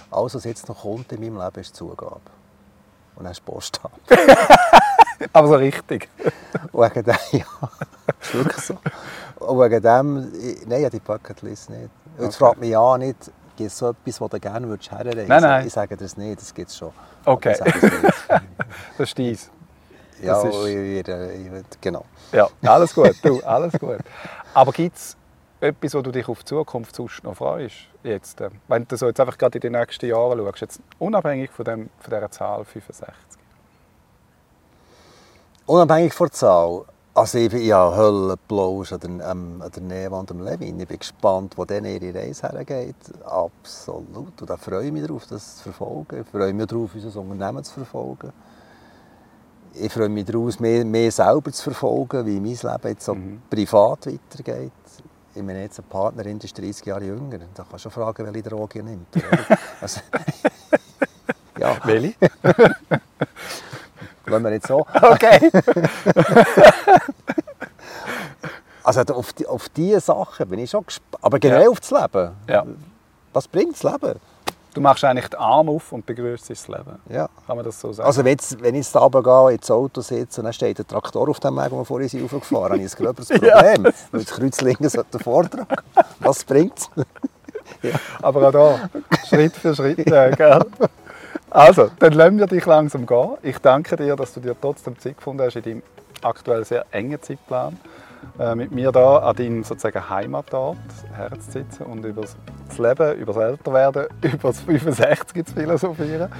alles, 0.09 0.35
was 0.35 0.43
jetzt 0.45 0.67
noch 0.67 0.81
kommt 0.81 1.11
in 1.11 1.21
meinem 1.21 1.37
Leben, 1.37 1.59
ist 1.61 1.75
Zugabe. 1.75 2.21
Und 3.15 3.23
dann 3.25 3.31
ist 3.33 3.45
Post 3.45 3.79
ab. 3.83 3.91
Aber 5.33 5.47
so 5.47 5.55
richtig. 5.55 6.09
Wegen 6.73 7.03
dem, 7.03 7.15
ja, 7.33 7.45
ist 8.21 8.33
wirklich 8.33 8.57
so. 8.65 8.77
Und 9.47 9.59
wegen 9.59 9.81
dem, 9.81 10.31
ich- 10.39 10.65
nein, 10.67 10.79
ich 10.79 10.85
habe 10.85 10.97
die 10.97 10.99
Bucketlist 10.99 11.69
nicht. 11.69 11.89
Jetzt 12.19 12.27
Okay. 12.27 12.31
fragt 12.45 12.59
mich 12.59 12.69
ja 12.69 12.97
nicht, 12.97 13.31
gibt 13.55 13.71
es 13.71 13.77
so 13.77 13.89
etwas, 13.89 14.21
wo 14.21 14.27
du 14.27 14.39
gerne 14.39 14.67
würdest 14.67 14.91
herreisen 14.91 15.27
Nein, 15.27 15.41
nein. 15.41 15.67
Ich 15.67 15.73
sage 15.73 15.95
das 15.97 16.17
nicht, 16.17 16.39
das 16.41 16.53
gibt 16.53 16.69
es 16.69 16.77
schon. 16.77 16.91
Okay. 17.25 17.55
Das 18.97 19.09
ist 19.09 19.17
dies. 19.17 19.49
ja, 20.21 20.33
Das 20.41 20.43
ist- 20.45 20.65
ich, 20.65 21.07
ich, 21.07 21.81
genau. 21.81 22.05
Ja, 22.31 22.47
alles 22.63 22.93
gut, 22.93 23.15
du, 23.23 23.41
alles 23.43 23.73
gut. 23.79 23.97
Aber 24.53 24.71
gibt 24.71 24.95
es 24.95 25.17
etwas, 25.59 25.93
wo 25.93 26.01
du 26.01 26.11
dich 26.11 26.27
auf 26.27 26.39
die 26.39 26.45
Zukunft 26.45 26.95
sonst 26.95 27.23
noch 27.23 27.35
freust? 27.35 27.75
Jetzt, 28.03 28.39
äh, 28.41 28.49
wenn 28.67 28.87
du 28.87 28.95
so 28.97 29.07
jetzt 29.07 29.19
einfach 29.19 29.37
gerade 29.37 29.57
in 29.57 29.61
die 29.61 29.69
nächsten 29.77 30.05
Jahre 30.07 30.37
schaust, 30.37 30.61
jetzt 30.61 30.79
unabhängig 30.99 31.51
von, 31.51 31.65
dem, 31.65 31.89
von 31.99 32.13
dieser 32.13 32.31
Zahl 32.31 32.63
65. 32.65 33.13
Unabhängig 35.65 36.13
von 36.13 36.27
der 36.27 36.33
Zahl, 36.33 36.85
also 37.13 37.37
ich 37.37 37.49
bin 37.51 37.61
ja 37.63 37.93
Höllenblausch 37.95 38.93
an 38.93 38.99
der, 39.01 39.31
ähm, 39.31 39.61
an 39.61 39.71
der 39.71 39.83
Neva 39.83 40.19
und 40.19 40.29
dem 40.29 40.41
Levin. 40.43 40.79
Ich 40.79 40.87
bin 40.87 40.99
gespannt, 40.99 41.57
wo 41.57 41.65
dann 41.65 41.85
ihre 41.85 42.13
Reise 42.13 42.49
hergeht. 42.49 42.95
Absolut. 43.25 44.39
Und 44.41 44.49
da 44.49 44.57
freue 44.57 44.85
ich 44.85 44.91
mich 44.91 45.05
darauf, 45.05 45.25
das 45.27 45.57
zu 45.57 45.63
verfolgen. 45.63 46.21
Ich 46.21 46.27
freue 46.27 46.53
mich 46.53 46.67
darauf, 46.67 46.93
unser 46.95 47.19
Unternehmen 47.19 47.63
zu 47.63 47.73
verfolgen. 47.73 48.31
Ich 49.73 49.91
freue 49.91 50.09
mich 50.09 50.25
darauf, 50.25 50.59
mehr, 50.59 50.83
mehr 50.85 51.11
selber 51.11 51.51
zu 51.51 51.63
verfolgen, 51.63 52.25
wie 52.25 52.39
mein 52.39 52.55
Leben 52.55 52.87
jetzt 52.89 53.05
so 53.05 53.15
Mhm. 53.15 53.41
privat 53.49 54.07
weitergeht. 54.07 54.71
Ich 55.33 55.41
meine, 55.43 55.61
jetzt 55.63 55.79
eine 55.79 55.87
Partnerin 55.87 56.39
die 56.39 56.45
ist 56.45 56.57
30 56.57 56.85
Jahre 56.85 57.05
jünger. 57.05 57.37
Da 57.53 57.63
kannst 57.69 57.85
du 57.85 57.89
schon 57.89 57.91
fragen, 57.91 58.25
welche 58.25 58.49
Droge 58.49 58.79
er 58.79 58.83
nimmt. 58.83 59.07
also, 59.81 60.01
ja, 61.57 61.77
Welche? 61.85 62.15
Wollen 64.27 64.43
wir 64.43 64.51
nicht 64.51 64.67
so. 64.67 64.85
Okay. 65.01 65.49
Also 68.83 69.01
auf 69.13 69.31
die, 69.33 69.45
auf 69.45 69.69
diese 69.69 69.99
Sachen 69.99 70.49
bin 70.49 70.57
ich 70.59 70.71
schon 70.71 70.83
gespannt. 70.85 71.23
Aber 71.23 71.37
generell 71.39 71.65
Ja. 71.65 71.69
auf 71.69 71.79
das 71.79 71.91
Leben. 71.91 72.31
Ja. 72.49 72.65
Was 73.31 73.47
bringt 73.47 73.73
das 73.73 73.83
Leben? 73.83 74.19
Du 74.73 74.81
machst 74.81 75.03
eigentlich 75.03 75.27
den 75.27 75.39
Arm 75.39 75.69
auf 75.69 75.91
und 75.91 76.03
begrüßt 76.05 76.49
das 76.49 76.67
Leben. 76.67 76.97
Ja. 77.09 77.29
Kann 77.45 77.57
man 77.57 77.65
das 77.65 77.79
so 77.79 77.93
sagen? 77.93 78.07
Also 78.07 78.23
wenn, 78.23 78.31
jetzt, 78.31 78.59
wenn 78.61 78.73
ich 78.73 78.85
jetzt 78.87 78.95
runtergehe, 78.95 79.53
ins 79.53 79.69
Auto 79.69 80.01
sitze 80.01 80.41
und 80.41 80.45
dann 80.45 80.53
steht 80.53 80.79
ein 80.79 80.87
Traktor 80.87 81.29
auf 81.29 81.39
dem 81.39 81.55
Weg, 81.57 81.71
wo 81.71 81.77
wir 81.77 81.85
vorhin 81.85 82.09
sind, 82.09 82.23
raufgefahren 82.23 82.71
habe 82.71 82.77
ich 82.81 82.91
ein 82.91 83.05
gröberes 83.05 83.27
Problem. 83.29 83.83
Weil 83.83 83.93
das 84.23 84.25
Kreuz 84.25 84.61
links 84.61 84.93
sollte 84.93 85.19
Vortrag. 85.19 85.83
Was 86.19 86.43
bringt 86.43 86.79
es? 86.79 86.89
Aber 88.21 88.47
auch 88.47 88.51
da, 88.51 88.89
Schritt 89.27 89.55
für 89.55 89.75
Schritt. 89.75 89.99
Äh, 89.99 90.31
gell? 90.35 90.65
Also, 91.51 91.91
dann 91.99 92.13
lassen 92.13 92.39
wir 92.39 92.47
dich 92.47 92.65
langsam 92.65 93.05
gehen. 93.05 93.37
Ich 93.43 93.57
danke 93.59 93.97
dir, 93.97 94.15
dass 94.15 94.33
du 94.33 94.39
dir 94.39 94.55
trotzdem 94.59 94.97
Zeit 94.97 95.17
gefunden 95.17 95.43
hast 95.43 95.57
in 95.57 95.63
deinem 95.63 95.83
aktuell 96.21 96.63
sehr 96.63 96.85
engen 96.91 97.21
Zeitplan, 97.21 97.77
äh, 98.39 98.55
mit 98.55 98.71
mir 98.71 98.91
da 98.93 99.17
an 99.17 99.35
deinem 99.35 99.63
sozusagen 99.63 100.09
Heimatort 100.09 100.77
Herz 101.13 101.51
sitzen 101.51 101.83
und 101.83 102.05
über 102.05 102.21
das 102.21 102.37
Leben, 102.77 103.17
über 103.17 103.33
das 103.33 103.43
Älterwerden, 103.43 104.05
über 104.21 104.49
das 104.49 104.61
65 104.61 105.45
zu 105.45 105.53
philosophieren. 105.53 106.31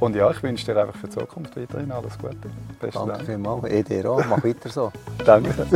Und 0.00 0.16
ja, 0.16 0.30
ich 0.30 0.42
wünsche 0.42 0.64
dir 0.64 0.80
einfach 0.80 0.94
für 0.98 1.08
die 1.08 1.18
Zukunft 1.18 1.54
weiterhin 1.54 1.92
alles 1.92 2.16
Gute. 2.16 2.36
Besten 2.80 2.98
Danke 3.00 3.12
Dank. 3.12 3.26
vielmals. 3.26 3.64
Eh 3.64 3.82
dir 3.82 4.10
auch. 4.10 4.24
Mach 4.30 4.42
weiter 4.42 4.68
so. 4.70 4.92
Danke. 5.26 5.50
Was 5.58 5.68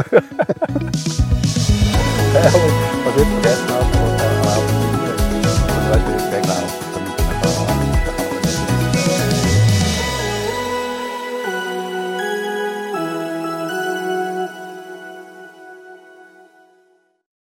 ich 3.16 3.28
vergessen 3.28 3.68
habe, 3.68 3.92
war 3.92 4.16
der 4.16 4.30
Glauben. 4.40 5.42
Das 5.42 5.60
war 5.90 6.30
der 6.30 6.40
Glauben. 6.40 6.91